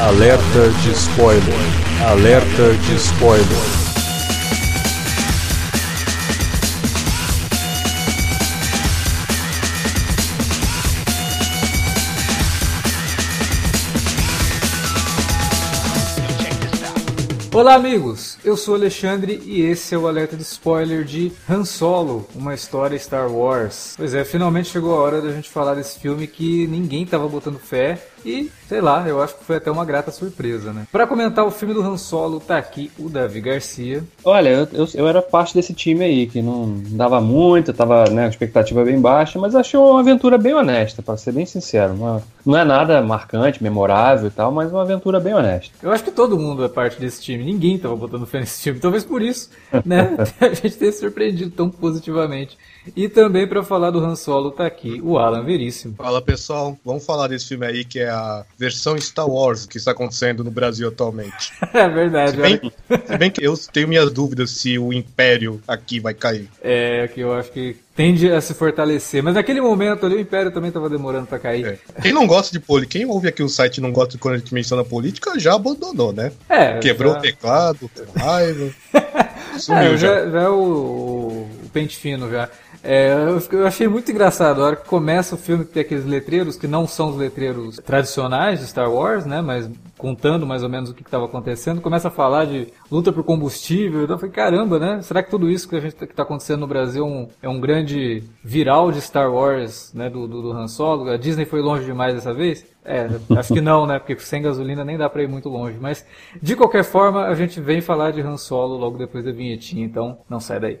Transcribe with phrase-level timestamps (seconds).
[0.00, 1.44] Alerta de spoiler.
[2.08, 3.80] Alerta de spoiler.
[17.52, 18.38] Olá, amigos!
[18.42, 22.98] Eu sou Alexandre e esse é o alerta de spoiler de Han Solo, uma história
[22.98, 23.92] Star Wars.
[23.98, 27.58] Pois é, finalmente chegou a hora da gente falar desse filme que ninguém tava botando
[27.58, 30.86] fé e, sei lá, eu acho que foi até uma grata surpresa, né?
[30.90, 34.04] Para comentar o filme do Han Solo, tá aqui o Davi Garcia.
[34.24, 38.26] Olha, eu, eu, eu era parte desse time aí, que não dava muito, tava, né,
[38.26, 41.94] a expectativa bem baixa, mas achei uma aventura bem honesta, para ser bem sincero.
[41.94, 45.74] Uma, não é nada marcante, memorável e tal, mas uma aventura bem honesta.
[45.82, 48.80] Eu acho que todo mundo é parte desse time, ninguém tava botando fé nesse filme,
[48.80, 49.50] talvez por isso,
[49.84, 52.56] né, a gente tenha se surpreendido tão positivamente.
[52.96, 55.94] E também para falar do Han Solo tá aqui o Alan Veríssimo.
[55.96, 59.92] Fala pessoal, vamos falar desse filme aí que é a versão Star Wars que está
[59.92, 61.52] acontecendo no Brasil atualmente.
[61.72, 62.32] é verdade.
[62.32, 62.72] Se bem,
[63.06, 66.48] se bem que eu tenho minhas dúvidas se o Império aqui vai cair.
[66.62, 69.22] É, que eu acho que tende a se fortalecer.
[69.22, 71.66] Mas naquele momento ali o Império também estava demorando para cair.
[71.66, 72.00] É.
[72.00, 74.34] Quem não gosta de política, quem ouve aqui o site e não gosta de quando
[74.34, 76.32] a gente menciona política, já abandonou, né?
[76.48, 76.78] É.
[76.78, 77.18] Quebrou já...
[77.18, 78.70] o teclado, com raiva.
[79.58, 80.24] Sumiu é, já.
[80.24, 82.48] Já, já é o, o pente fino já.
[82.82, 83.12] É,
[83.52, 86.66] eu achei muito engraçado a hora que começa o filme que tem aqueles letreiros que
[86.66, 89.42] não são os letreiros tradicionais de Star Wars, né?
[89.42, 93.22] Mas contando mais ou menos o que estava acontecendo, começa a falar de luta por
[93.22, 94.02] combustível.
[94.02, 95.02] Então eu falei, caramba, né?
[95.02, 98.90] Será que tudo isso que está acontecendo no Brasil é um, é um, grande viral
[98.90, 100.08] de Star Wars, né?
[100.08, 101.10] Do, do, do Han Solo?
[101.10, 102.64] A Disney foi longe demais dessa vez?
[102.82, 103.98] É, acho que não, né?
[103.98, 105.76] Porque sem gasolina nem dá para ir muito longe.
[105.78, 106.04] Mas
[106.40, 110.18] de qualquer forma, a gente vem falar de Han Solo logo depois da vinhetinha, então
[110.28, 110.80] não sai daí.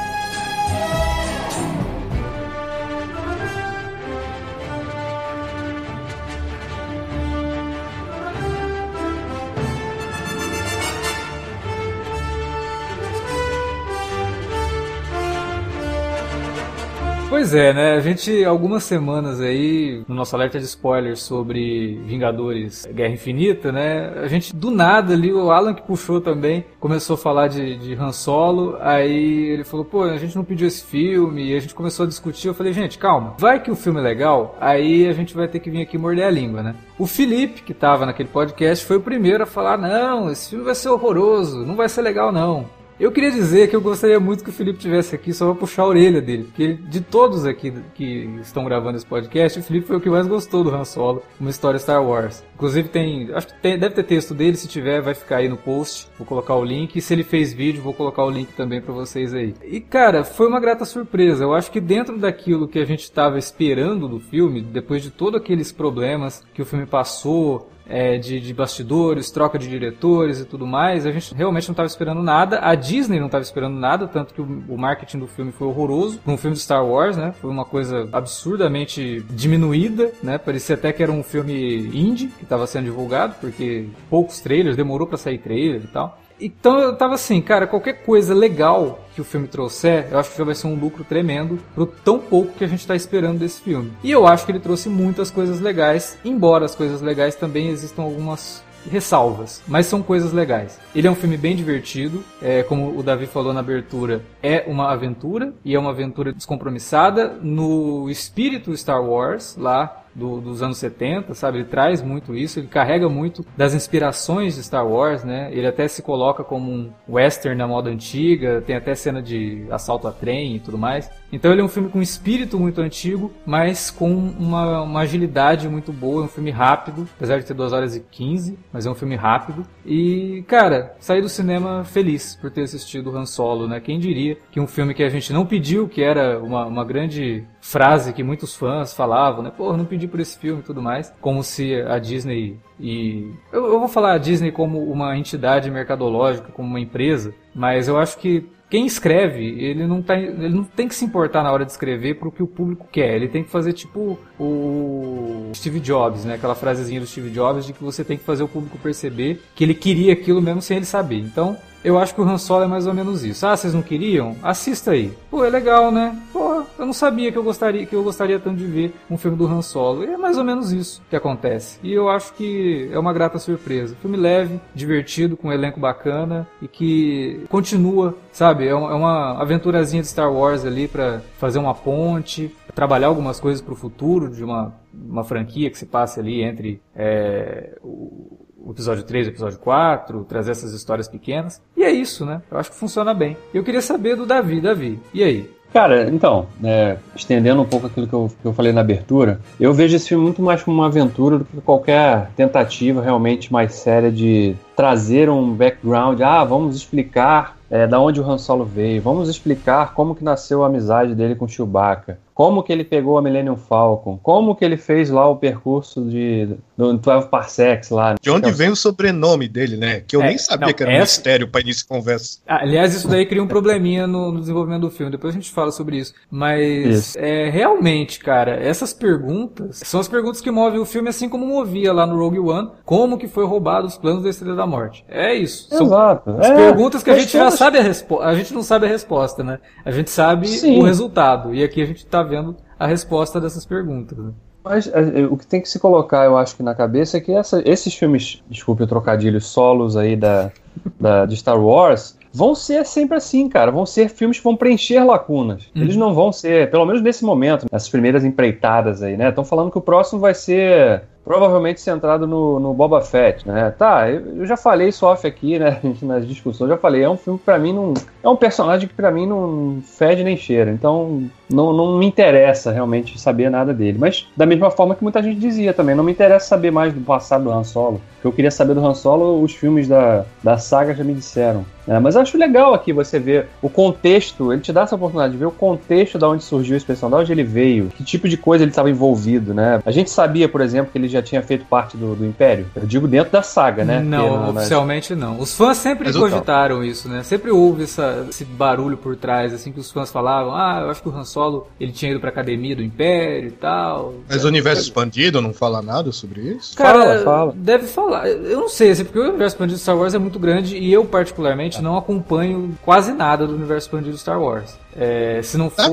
[17.41, 17.93] Pois é, né?
[17.93, 24.13] A gente, algumas semanas aí, no nosso alerta de spoilers sobre Vingadores Guerra Infinita, né?
[24.21, 27.95] A gente, do nada ali, o Alan que puxou também, começou a falar de, de
[27.95, 31.73] Han Solo, aí ele falou, pô, a gente não pediu esse filme, e a gente
[31.73, 35.13] começou a discutir, eu falei, gente, calma, vai que o filme é legal, aí a
[35.13, 36.75] gente vai ter que vir aqui morder a língua, né?
[36.99, 40.75] O Felipe, que tava naquele podcast, foi o primeiro a falar, não, esse filme vai
[40.75, 42.67] ser horroroso, não vai ser legal não.
[43.01, 45.81] Eu queria dizer que eu gostaria muito que o Felipe tivesse aqui só pra puxar
[45.81, 49.97] a orelha dele, porque de todos aqui que estão gravando esse podcast, o Felipe foi
[49.97, 52.43] o que mais gostou do Han Solo, uma história Star Wars.
[52.53, 55.57] Inclusive tem, acho que tem, deve ter texto dele, se tiver vai ficar aí no
[55.57, 58.79] post, vou colocar o link, e se ele fez vídeo, vou colocar o link também
[58.79, 59.55] para vocês aí.
[59.63, 63.39] E cara, foi uma grata surpresa, eu acho que dentro daquilo que a gente estava
[63.39, 68.53] esperando do filme, depois de todos aqueles problemas que o filme passou, é, de, de,
[68.53, 71.05] bastidores, troca de diretores e tudo mais.
[71.05, 72.59] A gente realmente não estava esperando nada.
[72.61, 76.19] A Disney não estava esperando nada, tanto que o, o, marketing do filme foi horroroso.
[76.25, 77.33] Um filme de Star Wars, né?
[77.39, 80.37] Foi uma coisa absurdamente diminuída, né?
[80.37, 85.07] Parecia até que era um filme indie que estava sendo divulgado, porque poucos trailers, demorou
[85.07, 86.19] para sair trailer e tal.
[86.41, 90.43] Então eu tava assim, cara, qualquer coisa legal que o filme trouxer, eu acho que
[90.43, 93.91] vai ser um lucro tremendo pro tão pouco que a gente tá esperando desse filme.
[94.03, 98.01] E eu acho que ele trouxe muitas coisas legais, embora as coisas legais também existam
[98.01, 100.79] algumas ressalvas, mas são coisas legais.
[100.95, 104.91] Ele é um filme bem divertido, é, como o Davi falou na abertura, é uma
[104.91, 111.33] aventura e é uma aventura descompromissada no espírito Star Wars lá do, dos anos 70,
[111.33, 111.59] sabe?
[111.59, 115.49] Ele traz muito isso, ele carrega muito das inspirações de Star Wars, né?
[115.51, 120.07] Ele até se coloca como um western na moda antiga, tem até cena de assalto
[120.07, 121.09] a trem e tudo mais.
[121.31, 125.67] Então ele é um filme com um espírito muito antigo, mas com uma, uma agilidade
[125.69, 128.91] muito boa, é um filme rápido, apesar de ter 2 horas e 15, mas é
[128.91, 129.65] um filme rápido.
[129.85, 133.79] E, cara, saí do cinema feliz por ter assistido Han Solo, né?
[133.79, 137.45] Quem diria que um filme que a gente não pediu, que era uma, uma grande
[137.61, 139.51] frase que muitos fãs falavam, né?
[139.55, 141.13] Pô, não vendi por esse filme e tudo mais.
[141.21, 143.31] Como se a Disney e.
[143.51, 147.97] Eu, eu vou falar a Disney como uma entidade mercadológica, como uma empresa, mas eu
[147.97, 151.65] acho que quem escreve, ele não, tá, ele não tem que se importar na hora
[151.65, 153.15] de escrever pro que o público quer.
[153.15, 156.35] Ele tem que fazer tipo o Steve Jobs, né?
[156.35, 159.65] Aquela frasezinha do Steve Jobs de que você tem que fazer o público perceber que
[159.65, 161.19] ele queria aquilo mesmo sem ele saber.
[161.19, 163.45] Então, eu acho que o Han Solo é mais ou menos isso.
[163.45, 164.35] Ah, vocês não queriam?
[164.43, 165.13] Assista aí.
[165.29, 166.15] Pô, é legal, né?
[166.31, 169.37] Pô, eu não sabia que eu gostaria que eu gostaria tanto de ver um filme
[169.37, 170.03] do Han Solo.
[170.03, 171.79] E é mais ou menos isso que acontece.
[171.83, 173.95] E eu acho que é uma grata surpresa.
[174.01, 178.67] Filme leve, divertido, com um elenco bacana e que continua, sabe?
[178.67, 183.61] É uma é aventurazinha de Star Wars ali para fazer uma ponte, trabalhar algumas coisas
[183.61, 188.71] para o futuro de uma, uma franquia que se passe ali entre é, o o
[188.71, 191.61] episódio 3 e o episódio 4, trazer essas histórias pequenas.
[191.75, 192.41] E é isso, né?
[192.49, 193.37] Eu acho que funciona bem.
[193.53, 194.61] Eu queria saber do Davi.
[194.61, 195.49] Davi, e aí?
[195.73, 199.73] Cara, então, é, estendendo um pouco aquilo que eu, que eu falei na abertura, eu
[199.73, 204.11] vejo esse filme muito mais como uma aventura do que qualquer tentativa realmente mais séria
[204.11, 206.19] de trazer um background.
[206.19, 210.61] Ah, vamos explicar é, da onde o Han Solo veio, vamos explicar como que nasceu
[210.61, 214.75] a amizade dele com Chewbacca, como que ele pegou a Millennium Falcon, como que ele
[214.75, 218.15] fez lá o percurso de do 12 Parsecs lá.
[218.19, 219.99] De onde vem o sobrenome dele, né?
[219.99, 220.99] Que eu é, nem sabia não, que era essa...
[220.99, 222.39] um mistério para início de conversa.
[222.47, 225.51] Ah, aliás, isso daí cria um probleminha no, no, desenvolvimento do filme, depois a gente
[225.51, 226.15] fala sobre isso.
[226.31, 231.45] Mas, é, realmente, cara, essas perguntas são as perguntas que movem o filme, assim como
[231.45, 235.05] movia lá no Rogue One, como que foi roubado os planos da Estrela da Morte.
[235.07, 235.67] É isso.
[235.69, 236.31] São Exato.
[236.39, 238.25] As é, perguntas que a gente já sabe a resposta.
[238.25, 239.59] A gente não sabe a resposta, né?
[239.85, 240.79] A gente sabe Sim.
[240.79, 241.53] o resultado.
[241.53, 244.17] E aqui a gente tá vendo a resposta dessas perguntas.
[244.17, 244.31] Né?
[244.63, 247.19] Mas é, é, o que tem que se colocar, eu acho que na cabeça é
[247.19, 250.51] que essa, esses filmes, desculpe o trocadilho, solos aí da,
[250.99, 253.71] da, de Star Wars, vão ser sempre assim, cara.
[253.71, 255.69] Vão ser filmes que vão preencher lacunas.
[255.75, 255.81] Uhum.
[255.81, 259.29] Eles não vão ser, pelo menos nesse momento, nessas primeiras empreitadas aí, né?
[259.29, 263.73] Estão falando que o próximo vai ser provavelmente centrado no, no Boba Fett, né?
[263.77, 267.17] Tá, eu, eu, já falei isso off aqui, né, nas discussões, já falei, é um
[267.17, 267.93] filme que pra mim não...
[268.23, 272.71] É um personagem que pra mim não fede nem cheira, então não, não me interessa
[272.71, 273.97] realmente saber nada dele.
[273.99, 277.01] Mas da mesma forma que muita gente dizia também, não me interessa saber mais do
[277.01, 278.01] passado do Han Solo.
[278.21, 281.65] que eu queria saber do Han Solo, os filmes da, da saga já me disseram.
[281.87, 285.39] É, mas acho legal aqui você ver o contexto, ele te dá essa oportunidade de
[285.39, 288.37] ver o contexto de onde surgiu esse personagem, de onde ele veio, que tipo de
[288.37, 289.81] coisa ele estava envolvido, né?
[289.83, 292.67] A gente sabia, por exemplo, que ele já tinha feito parte do, do Império.
[292.75, 293.99] Eu digo dentro da saga, né?
[293.99, 295.39] Não, oficialmente não.
[295.39, 297.23] Os fãs sempre mas cogitaram isso, né?
[297.23, 301.01] Sempre houve essa, esse barulho por trás, assim, que os fãs falavam, ah, eu acho
[301.01, 304.13] que o Han Solo, ele tinha ido pra academia do Império e tal.
[304.29, 306.75] Mas o universo expandido não fala nada sobre isso?
[306.75, 307.53] Cara, fala, fala.
[307.55, 308.27] deve falar.
[308.27, 310.91] Eu não sei, assim, porque o universo expandido de Star Wars é muito grande e
[310.91, 314.77] eu, particularmente, não acompanho quase nada do universo expandido de Star Wars.
[314.95, 315.83] É, se não for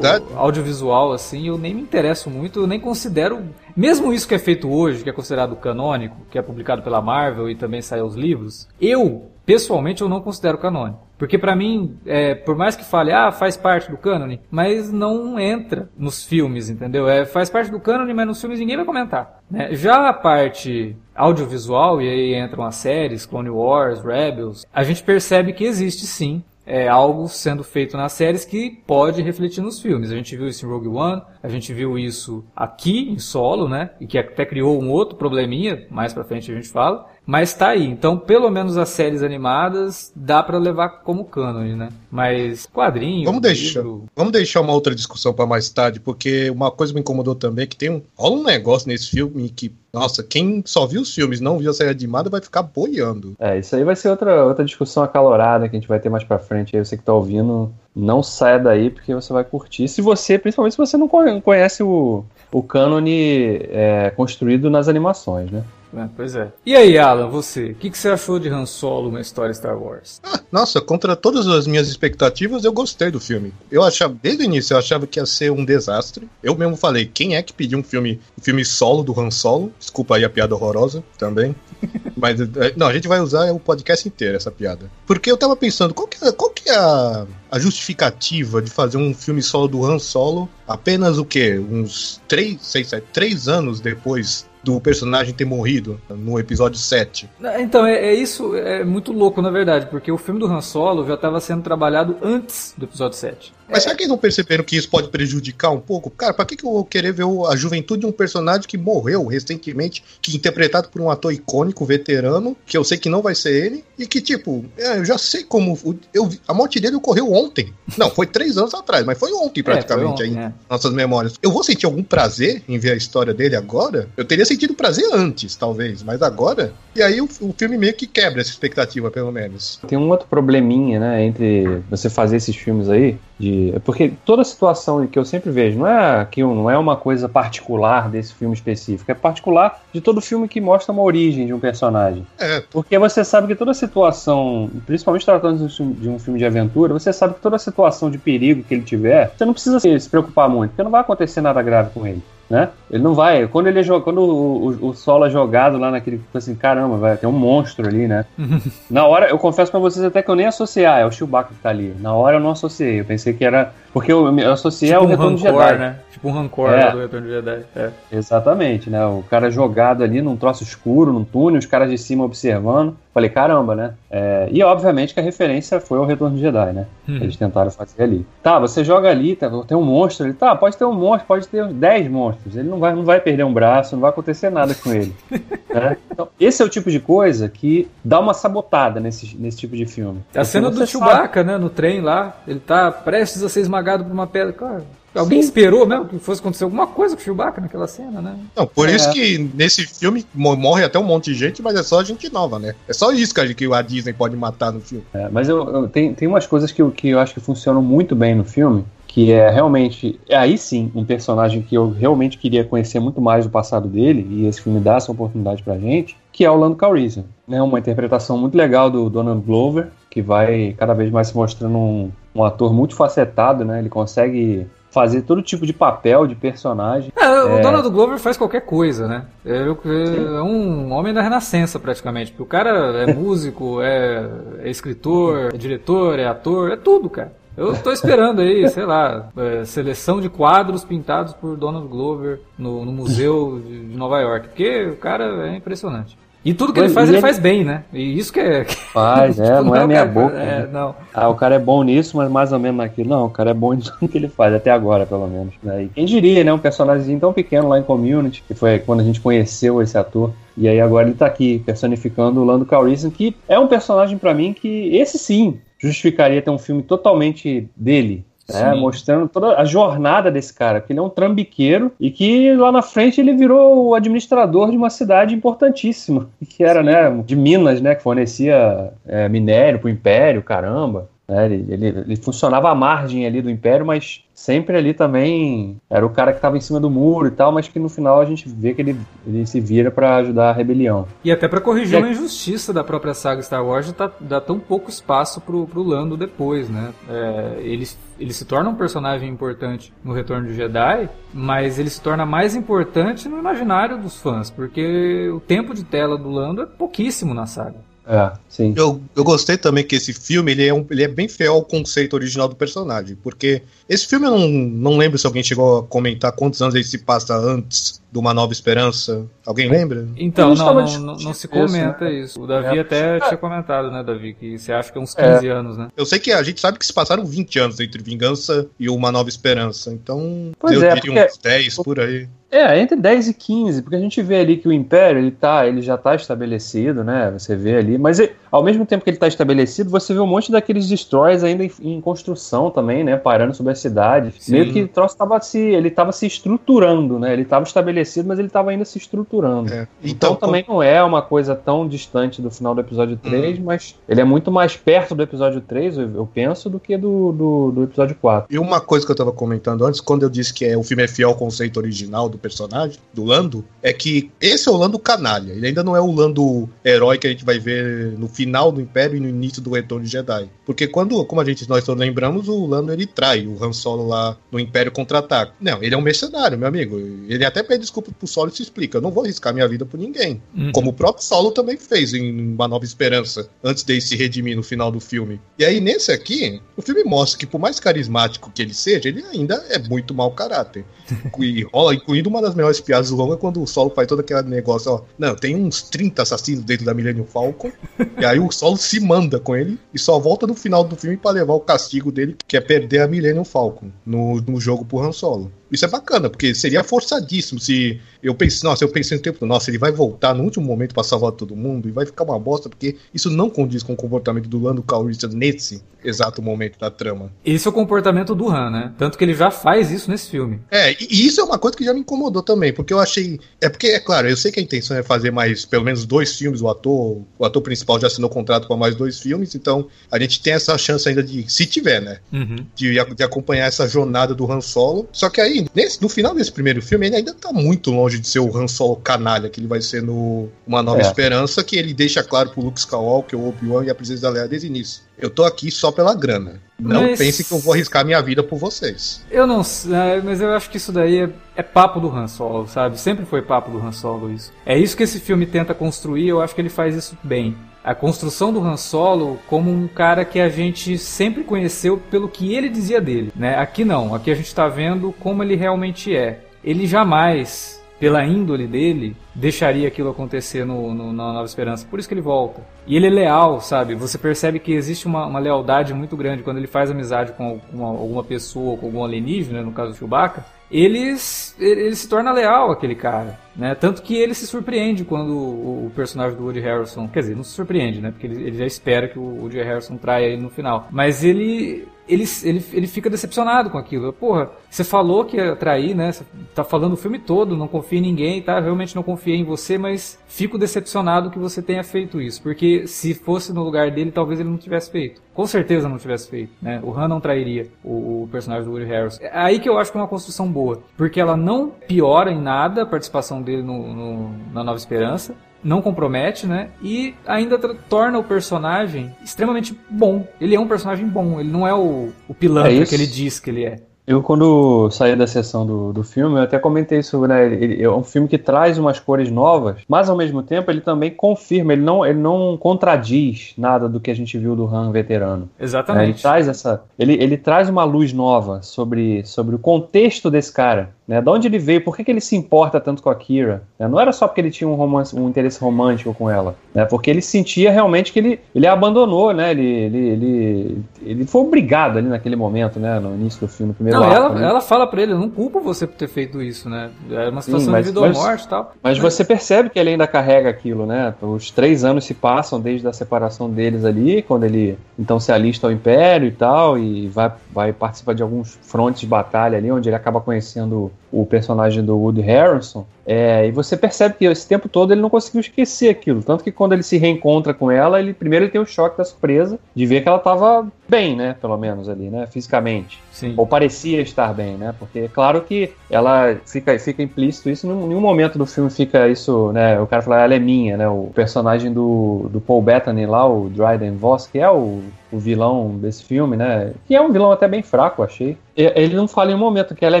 [0.36, 3.42] audiovisual, assim, eu nem me interesso muito, eu nem considero.
[3.76, 7.50] Mesmo isso que é feito hoje, que é considerado canônico, que é publicado pela Marvel
[7.50, 11.08] e também saiu os livros, eu, pessoalmente, eu não considero canônico.
[11.18, 15.38] Porque para mim, é, por mais que fale, ah, faz parte do cânone, mas não
[15.38, 17.08] entra nos filmes, entendeu?
[17.08, 19.40] É, faz parte do cânone, mas nos filmes ninguém vai comentar.
[19.50, 19.74] Né?
[19.74, 25.52] Já a parte audiovisual, e aí entram as séries, Clone Wars, Rebels, a gente percebe
[25.52, 30.12] que existe sim é, algo sendo feito nas séries que pode refletir nos filmes.
[30.12, 33.90] A gente viu isso em Rogue One, a gente viu isso aqui em Solo, né?
[33.98, 37.08] E que até criou um outro probleminha, mais pra frente a gente fala.
[37.28, 37.84] Mas tá aí.
[37.84, 41.90] Então, pelo menos as séries animadas dá para levar como cânone, né?
[42.10, 43.26] Mas quadrinho.
[43.26, 44.06] Vamos deixar, livro...
[44.16, 47.76] vamos deixar uma outra discussão para mais tarde, porque uma coisa me incomodou também que
[47.76, 51.58] tem um, rola um negócio nesse filme que, nossa, quem só viu os filmes, não
[51.58, 53.34] viu a série animada vai ficar boiando.
[53.38, 56.24] É, isso aí vai ser outra, outra discussão acalorada que a gente vai ter mais
[56.24, 56.74] para frente.
[56.74, 59.86] Aí você que tá ouvindo, não saia daí porque você vai curtir.
[59.86, 61.06] Se você, principalmente se você não
[61.42, 65.62] conhece o, o cânone é, construído nas animações, né?
[65.96, 66.52] É, pois é.
[66.66, 67.70] E aí, Alan, você?
[67.70, 70.20] O que, que, você achou de Han Solo, uma história Star Wars?
[70.22, 73.52] Ah, nossa, contra todas as minhas expectativas, eu gostei do filme.
[73.70, 76.28] Eu achava, desde o início, eu achava que ia ser um desastre.
[76.42, 79.72] Eu mesmo falei, quem é que pediu um filme, um filme solo do Han Solo?
[79.78, 81.54] Desculpa aí a piada horrorosa também.
[82.16, 84.90] Mas, é, não, a gente vai usar o podcast inteiro essa piada.
[85.06, 88.96] Porque eu tava pensando, qual que é, qual que é a, a justificativa de fazer
[88.96, 91.58] um filme solo do Han Solo apenas o quê?
[91.58, 97.28] Uns 3, 6, 7, 3 anos depois do personagem ter morrido no episódio 7.
[97.58, 101.06] Então, é, é, isso, é muito louco, na verdade, porque o filme do Han Solo
[101.06, 103.52] já estava sendo trabalhado antes do episódio 7.
[103.68, 103.80] Mas é...
[103.82, 106.10] será que eles não perceberam que isso pode prejudicar um pouco?
[106.10, 109.26] Cara, pra que, que eu vou querer ver a juventude de um personagem que morreu
[109.26, 113.66] recentemente, que interpretado por um ator icônico, veterano, que eu sei que não vai ser
[113.66, 115.78] ele, e que, tipo, é, eu já sei como.
[116.12, 117.72] Eu, a morte dele ocorreu ontem.
[117.96, 120.54] Não, foi três anos atrás, mas foi ontem é, praticamente foi ontem, ainda.
[120.68, 121.34] nossas memórias.
[121.42, 124.08] Eu vou sentir algum prazer em ver a história dele agora?
[124.16, 126.72] Eu teria sentido prazer antes, talvez, mas agora.
[126.94, 129.80] E aí o, o filme meio que quebra essa expectativa, pelo menos.
[129.86, 134.42] Tem um outro probleminha, né, entre você fazer esses filmes aí, de é porque toda
[134.44, 138.54] situação que eu sempre vejo não é que não é uma coisa particular desse filme
[138.54, 142.26] específico, é particular de todo filme que mostra uma origem de um personagem.
[142.38, 146.08] É, Porque você sabe que toda situação, principalmente tratando de um filme- de
[146.44, 149.80] um aventura, você sabe que toda situação de perigo que ele tiver, você não precisa
[149.80, 152.22] se preocupar muito, porque não vai acontecer nada grave com ele.
[152.50, 152.70] Né?
[152.90, 153.46] Ele não vai.
[153.46, 156.16] Quando ele é jo- quando o, o, o solo é jogado lá naquele.
[156.16, 158.24] tipo Assim, caramba, vai, tem um monstro ali, né?
[158.90, 161.50] Na hora, eu confesso pra vocês até que eu nem associei, ah, é o Chewbacca
[161.50, 161.94] que tá ali.
[162.00, 163.72] Na hora eu não associei, eu pensei que era.
[163.92, 165.78] Porque eu, eu associei ao um Retorno de rancor, Jedi.
[165.78, 165.96] né?
[166.10, 166.90] Tipo um rancor É.
[166.90, 167.62] do Retorno de Jedi.
[167.76, 167.90] É.
[168.10, 169.04] Exatamente, né?
[169.04, 172.96] O cara jogado ali num troço escuro, num túnel, os caras de cima observando.
[173.18, 173.94] Falei, caramba, né?
[174.08, 176.86] É, e obviamente que a referência foi ao Retorno de Jedi, né?
[177.08, 177.16] Hum.
[177.16, 178.24] Eles tentaram fazer ali.
[178.40, 180.34] Tá, você joga ali, tá, tem um monstro ali.
[180.34, 182.56] Tá, pode ter um monstro, pode ter uns 10 monstros.
[182.56, 185.12] Ele não vai, não vai perder um braço, não vai acontecer nada com ele.
[185.68, 185.96] né?
[186.12, 189.84] Então, esse é o tipo de coisa que dá uma sabotada nesse, nesse tipo de
[189.84, 190.20] filme.
[190.32, 191.58] A cena do Você sabe- Chewbacca, né?
[191.58, 194.52] No trem lá, ele tá prestes a ser esmagado por uma pedra.
[194.52, 194.84] Cara,
[195.14, 198.36] alguém esperou mesmo que fosse acontecer alguma coisa com o Chewbacca naquela cena, né?
[198.56, 198.92] Não, por É.
[198.94, 202.32] isso que nesse filme mo- morre até um monte de gente, mas é só gente
[202.32, 202.74] nova, né?
[202.88, 205.04] É só isso que a, que a Disney pode matar no filme.
[205.14, 207.82] É, mas eu, eu- tem, tem umas coisas que eu, que eu acho que funcionam
[207.82, 212.36] muito bem no filme, que é realmente, é aí sim, um personagem que eu realmente
[212.38, 216.16] queria conhecer muito mais do passado dele, e esse filme dá essa oportunidade pra gente,
[216.32, 217.24] que é o Lando Calrissian.
[217.50, 221.76] É uma interpretação muito legal do Donald Glover, que vai cada vez mais se mostrando
[221.76, 223.78] um, um ator multifacetado, né?
[223.80, 227.12] Ele consegue fazer todo tipo de papel, de personagem.
[227.16, 227.60] É, o É.
[227.60, 229.24] Donald Glover faz qualquer coisa, né?
[229.44, 232.30] É, é um homem da renascença, praticamente.
[232.30, 232.70] Porque o cara
[233.02, 234.28] é músico, é,
[234.60, 237.32] é escritor, é diretor, é ator, é tudo, cara.
[237.56, 242.84] Eu tô esperando aí, sei lá, é, seleção de quadros pintados por Donald Glover no,
[242.84, 244.48] no museu de de Nova York.
[244.48, 246.16] Porque o cara é impressionante.
[246.44, 247.82] E tudo que ele faz, ele ele- faz bem, né?
[247.92, 248.64] E isso que é.
[248.64, 250.36] que- Faz, é, tipo, não é minha cara- boca.
[250.36, 250.68] É, né?
[250.72, 250.94] não.
[251.12, 253.08] Ah, o cara é bom nisso, mas mais ou menos naquilo.
[253.10, 255.52] Não, o cara é bom em tudo que ele faz, até agora, pelo menos.
[255.62, 255.84] né?
[255.84, 256.52] E quem diria, né?
[256.52, 260.32] Um personagem tão pequeno lá em Community, que foi quando a gente conheceu esse ator.
[260.56, 264.32] E aí agora ele tá aqui, personificando o Lando Calrissian, que é um personagem pra
[264.34, 268.24] mim que, esse sim, justificaria ter um filme totalmente dele.
[268.50, 268.74] Né?
[268.74, 272.82] Mostrando toda a jornada desse cara, porque ele é um trambiqueiro e que lá na
[272.82, 277.94] frente ele virou o administrador de uma cidade importantíssima, que era, né, de Minas, né,
[277.94, 281.08] que fornecia é, minério pro Império, caramba.
[281.28, 281.44] Né?
[281.46, 286.10] ele, ele, ele funcionava à margem ali do Império, mas sempre ali também era o
[286.10, 288.48] cara que estava em cima do muro e tal, mas que no final a gente
[288.48, 291.06] vê que ele, ele se vira para ajudar a rebelião.
[291.24, 291.98] E até pra corrigir É.
[291.98, 296.16] uma injustiça da própria saga Star Wars, tá, dá tão pouco espaço pro, pro Lando
[296.16, 296.92] depois, né?
[297.10, 297.86] É, ele,
[298.18, 302.54] ele se torna um personagem importante no Retorno de Jedi, mas ele se torna mais
[302.54, 307.46] importante no imaginário dos fãs, porque o tempo de tela do Lando é pouquíssimo na
[307.46, 307.87] saga.
[308.10, 308.72] É, sim.
[308.74, 311.62] Eu, eu gostei também que esse filme ele é, um- ele é bem fiel ao
[311.62, 315.82] conceito original do personagem, porque esse filme eu não, não lembro se alguém chegou a
[315.86, 319.26] comentar quantos anos ele se passa antes Uma Nova Esperança.
[319.46, 320.06] Alguém lembra?
[320.16, 322.12] Então, não, não, não, não se isso, comenta né?
[322.12, 322.40] isso.
[322.42, 322.80] O Davi É.
[322.80, 325.34] até tinha comentado, né, Davi, que você acha que é uns É.
[325.34, 325.88] 15 anos, né?
[325.96, 329.10] Eu sei que a gente sabe que se passaram 20 anos entre Vingança e Uma
[329.12, 332.28] Nova Esperança, então Pois eu é, diria porque- uns 10 por aí.
[332.50, 335.66] É, entre 10 e 15, porque a gente vê ali que o Império, ele tá,
[335.66, 337.30] ele já tá estabelecido, né?
[337.38, 340.26] Você vê ali, mas ele- ao mesmo tempo que ele tá estabelecido, você vê um
[340.26, 343.16] monte daqueles destroyers ainda em, em construção também, né?
[343.16, 344.32] Parando sobre a cidade.
[344.38, 344.52] Sim.
[344.52, 347.32] Meio que o troço tava se, ele tava se estruturando, né?
[347.32, 349.72] Ele tava estabelecido, mas ele tava ainda se estruturando.
[349.72, 349.86] É.
[350.02, 353.30] Então, também não é uma coisa tão distante do final do episódio Uhum.
[353.30, 356.96] 3, mas ele é muito mais perto do episódio 3, eu, eu penso, do que
[356.96, 358.54] do, do, do episódio 4.
[358.54, 361.02] E uma coisa que eu tava comentando antes, quando eu disse que é, o filme
[361.02, 364.98] é fiel ao conceito original do personagem, do Lando, é que esse é o Lando
[364.98, 365.52] canalha.
[365.52, 368.80] Ele ainda não é o Lando herói que a gente vai ver no final do
[368.80, 370.48] Império e no início do Retorno de Jedi.
[370.64, 374.06] Porque quando, como a gente nós todos lembramos, o Lando ele trai o Han Solo
[374.06, 375.54] lá no Império contra-ataque.
[375.60, 376.96] Não, ele é um mercenário, meu amigo.
[377.28, 378.98] Ele até pede desculpa pro Solo e se explica.
[378.98, 380.40] Eu não vou arriscar minha vida por ninguém.
[380.56, 380.70] Uhum.
[380.70, 384.62] Como o próprio Solo também fez em Uma Nova Esperança, antes dele se redimir no
[384.62, 385.40] final do filme.
[385.58, 389.24] E aí, nesse aqui, o filme mostra que, por mais carismático que ele seja, ele
[389.32, 390.84] ainda é muito mau caráter.
[391.40, 394.42] E rola, incluindo uma das melhores piadas do longa, quando o Solo faz todo aquele
[394.42, 395.02] negócio, ó.
[395.18, 397.72] Não, tem uns 30 assassinos dentro da Millennium Falcon.
[398.20, 401.16] E aí o Solo se manda com ele e só volta no final do filme
[401.16, 405.00] para levar o castigo dele, que é perder a Millennium Falcon no, no jogo pro
[405.00, 405.52] Han Solo.
[405.70, 409.70] Isso é bacana, porque seria forçadíssimo se eu pensei, nossa, eu pensei no tempo, nossa,
[409.70, 412.68] ele vai voltar no último momento para salvar todo mundo e vai ficar uma bosta,
[412.68, 417.30] porque isso não condiz com o comportamento do Lando Calrissian nesse exato momento da trama.
[417.44, 418.92] Esse é o comportamento do Han, né?
[418.96, 420.60] Tanto que ele já faz isso nesse filme.
[420.70, 423.68] É, e isso é uma coisa que já me incomodou também, porque eu achei, é
[423.68, 426.60] porque é claro, eu sei que a intenção é fazer mais pelo menos dois filmes,
[426.60, 430.40] o ator, o ator principal já assinou contrato para mais dois filmes, então a gente
[430.40, 432.64] tem essa chance ainda de, se tiver, né, Uhum.
[432.74, 435.08] de, de acompanhar essa jornada do Han Solo.
[435.12, 438.28] Só que aí, nesse, no final desse primeiro filme, ele ainda tá muito longe de
[438.28, 441.02] ser o Han Solo canalha que ele vai ser no Uma Nova É.
[441.02, 444.48] Esperança, que ele deixa claro pro Luke Skywalker, o Obi-Wan e a Princesa da Leia
[444.48, 445.02] desde o início.
[445.18, 446.60] Eu tô aqui só pela grana.
[446.78, 449.20] Não Mas- pense que eu vou arriscar minha vida por vocês.
[449.30, 452.28] Eu não sei, é, mas eu acho que isso daí é, é papo do Han
[452.28, 453.00] Solo, sabe?
[453.00, 454.52] Sempre foi papo do Han Solo isso.
[454.64, 457.56] É isso que esse filme tenta construir, eu acho que ele faz isso bem.
[457.88, 462.54] A construção do Han Solo como um cara que a gente sempre conheceu pelo que
[462.54, 463.56] ele dizia dele, né?
[463.56, 466.40] Aqui não, aqui a gente tá vendo como ele realmente é.
[466.62, 471.86] Ele jamais, pela índole dele, deixaria aquilo acontecer no, no- na Nova Esperança.
[471.88, 472.60] Por isso que ele volta.
[472.86, 473.94] E ele é leal, sabe?
[473.94, 477.86] Você percebe que existe uma, uma lealdade muito grande quando ele faz amizade com alguma,
[477.88, 480.44] alguma pessoa, com algum alienígena, no caso do Chewbacca.
[480.70, 483.74] Eles, ele, se torna leal aquele cara, né?
[483.74, 487.52] Tanto que ele se surpreende quando o, personagem do Woody Harrelson, quer dizer, não se
[487.52, 488.10] surpreende, né?
[488.10, 490.86] Porque ele, ele já espera que o Woody Harrelson traia ele no final.
[490.90, 494.12] Mas ele, ele, ele, ele fica decepcionado com aquilo.
[494.12, 496.12] Porra, você falou que ia trair, né?
[496.12, 496.24] Você
[496.54, 498.58] tá falando o filme todo, não confia em ninguém, tá?
[498.60, 502.42] Realmente não confiei em você, mas fico decepcionado que você tenha feito isso.
[502.42, 505.20] Porque se fosse no lugar dele, talvez ele não tivesse feito.
[505.34, 506.80] Com certeza não tivesse feito, né?
[506.82, 509.22] O Han não trairia o, o personagem do Woody Harrelson.
[509.22, 510.82] É aí que eu acho que é uma construção boa.
[510.96, 515.34] Porque ela não piora em nada a participação dele no, no- na Nova Esperança.
[515.62, 516.68] Não compromete, né?
[516.82, 520.26] E ainda torna o personagem extremamente bom.
[520.40, 521.40] Ele é um personagem bom.
[521.40, 523.76] Ele não é o, o pilantra É que ele diz que ele é.
[524.06, 527.44] Eu, quando saí da sessão do, do filme, eu até comentei isso, né?
[527.44, 530.80] Ele, ele- é um filme que traz umas cores novas, mas ao mesmo tempo ele
[530.80, 534.92] também confirma, ele não, ele não contradiz nada do que a gente viu do Han
[534.92, 535.42] veterano.
[535.42, 535.48] né?
[535.58, 536.22] Ele Exatamente.
[536.22, 536.82] traz essa.
[536.98, 540.96] Ele, ele traz uma luz nova sobre, sobre o contexto desse cara.
[541.08, 541.22] Né?
[541.22, 543.62] De onde ele veio, por que, que ele se importa tanto com a Kira?
[543.78, 543.88] né?
[543.88, 546.54] Não era só porque ele tinha um, romance, um interesse romântico com ela.
[546.74, 546.84] Né?
[546.84, 549.52] Porque ele sentia realmente que ele, ele abandonou, né?
[549.52, 553.00] Ele, ele, ele, ele foi obrigado ali naquele momento, né?
[553.00, 554.46] No início do filme, no primeiro Não, arco, ela, né?
[554.46, 556.90] ela fala pra ele, eu não culpo você por ter feito isso, né?
[557.10, 558.74] É uma situação mas- de vida ou morte e tal.
[558.82, 561.14] Mas você percebe que ele ainda carrega aquilo, né?
[561.22, 565.66] Os três anos se passam desde a separação deles ali, quando ele então se alista
[565.66, 569.88] ao Império e tal, e vai, vai participar de alguns frontes de batalha ali, onde
[569.88, 572.86] ele acaba conhecendo o personagem do Woody Harrelson.
[573.08, 576.22] É, e você percebe que esse tempo todo ele não conseguiu esquecer aquilo.
[576.22, 579.04] Tanto que quando ele se reencontra com ela, ele primeiro ele tem o choque da
[579.04, 581.34] surpresa de ver que ela estava bem, né?
[581.40, 582.26] Pelo menos ali, né?
[582.26, 583.00] Fisicamente.
[583.10, 583.34] Sim.
[583.36, 584.74] Ou parecia estar bem, né?
[584.78, 589.08] Porque é claro que ela fica, fica implícito isso, em nenhum momento do filme fica
[589.08, 589.80] isso, né?
[589.80, 590.88] O cara fala, ela é minha, né?
[590.88, 595.76] O personagem do, do Paul Bettany lá, o Dryden Voss, que é o, o vilão
[595.78, 596.72] desse filme, né?
[596.86, 598.36] Que é um vilão até bem fraco, achei.
[598.56, 600.00] Ele não fala em um momento que ela é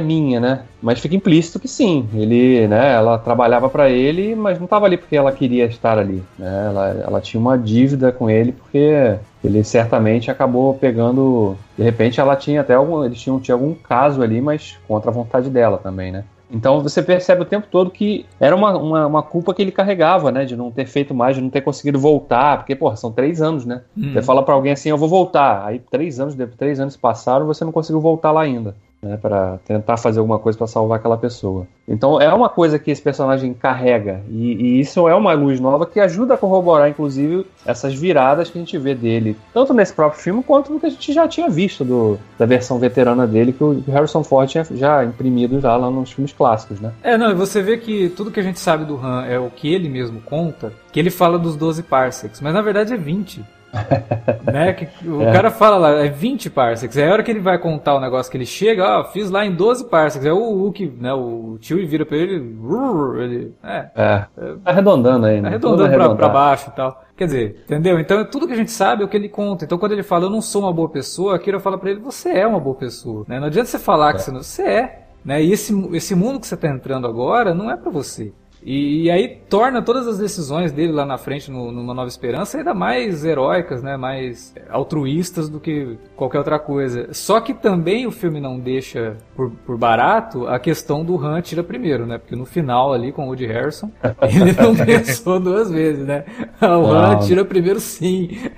[0.00, 0.62] minha, né?
[0.82, 2.08] Mas fica implícito que sim.
[2.14, 2.97] Ele, né?
[2.98, 6.66] Ela trabalhava pra ele, mas não estava ali porque ela queria estar ali, né?
[6.68, 11.56] Ela, ela tinha uma dívida com ele porque ele certamente acabou pegando.
[11.76, 13.04] De repente ela tinha até algum.
[13.04, 16.24] Eles tinham, tinha algum caso ali, mas contra a vontade dela também, né?
[16.50, 20.32] Então você percebe o tempo todo que era uma, uma, uma culpa que ele carregava,
[20.32, 20.44] né?
[20.44, 22.58] De não ter feito mais, de não ter conseguido voltar.
[22.58, 23.82] Porque, porra, são três anos, né?
[23.96, 24.12] Hum.
[24.12, 25.64] Você fala pra alguém assim, eu vou voltar.
[25.66, 28.74] Aí três anos, depois três anos passaram, você não conseguiu voltar lá ainda.
[29.00, 31.68] Né, para tentar fazer alguma coisa pra salvar aquela pessoa.
[31.86, 35.86] Então é uma coisa que esse personagem carrega e, e isso é uma luz nova
[35.86, 40.20] que ajuda a corroborar, inclusive, essas viradas que a gente vê dele, tanto nesse próprio
[40.20, 43.62] filme quanto no que a gente já tinha visto do, da versão veterana dele que
[43.62, 46.92] o Harrison Ford tinha já imprimido já lá nos filmes clássicos, né?
[47.00, 49.48] É, não, e você vê que tudo que a gente sabe do Han é o
[49.48, 53.44] que ele mesmo conta, que ele fala dos 12 parsecs, mas na verdade é 20.
[54.52, 54.72] né?
[54.72, 55.32] Que o É.
[55.32, 56.96] cara fala lá, é 20 parsecs.
[56.96, 59.44] Aí a hora que ele vai contar o negócio que ele chega, ó, fiz lá
[59.44, 60.24] em 12 parsecs.
[60.26, 62.34] Aí o Hulk, né, o tio vira pra ele,
[63.22, 64.24] ele é, É,
[64.64, 65.48] arredondando aí, né?
[65.48, 67.02] arredondando Tudo pra, pra baixo e tal.
[67.16, 67.98] Quer dizer, entendeu?
[67.98, 69.64] Então tudo que a gente sabe é o que ele conta.
[69.64, 72.00] Então quando ele fala, eu não sou uma boa pessoa, a Kira fala pra ele,
[72.00, 73.24] você é uma boa pessoa.
[73.28, 73.40] Né?
[73.40, 74.42] Não adianta você falar que você não.
[74.42, 75.02] Você é.
[75.24, 75.42] Né?
[75.42, 78.32] E esse, esse mundo que você tá entrando agora não é pra você.
[78.62, 82.58] E, e, aí torna todas as decisões dele lá na frente, no, numa Nova Esperança,
[82.58, 83.96] ainda mais heróicas, né?
[83.96, 87.08] Mais altruístas do que qualquer outra coisa.
[87.12, 91.62] Só que também o filme não deixa por, por barato a questão do Han tira
[91.62, 92.18] primeiro, né?
[92.18, 93.90] Porque no final ali com o Woody Harrison,
[94.22, 96.24] ele não pensou duas vezes, né?
[96.60, 98.50] O Han tira primeiro sim.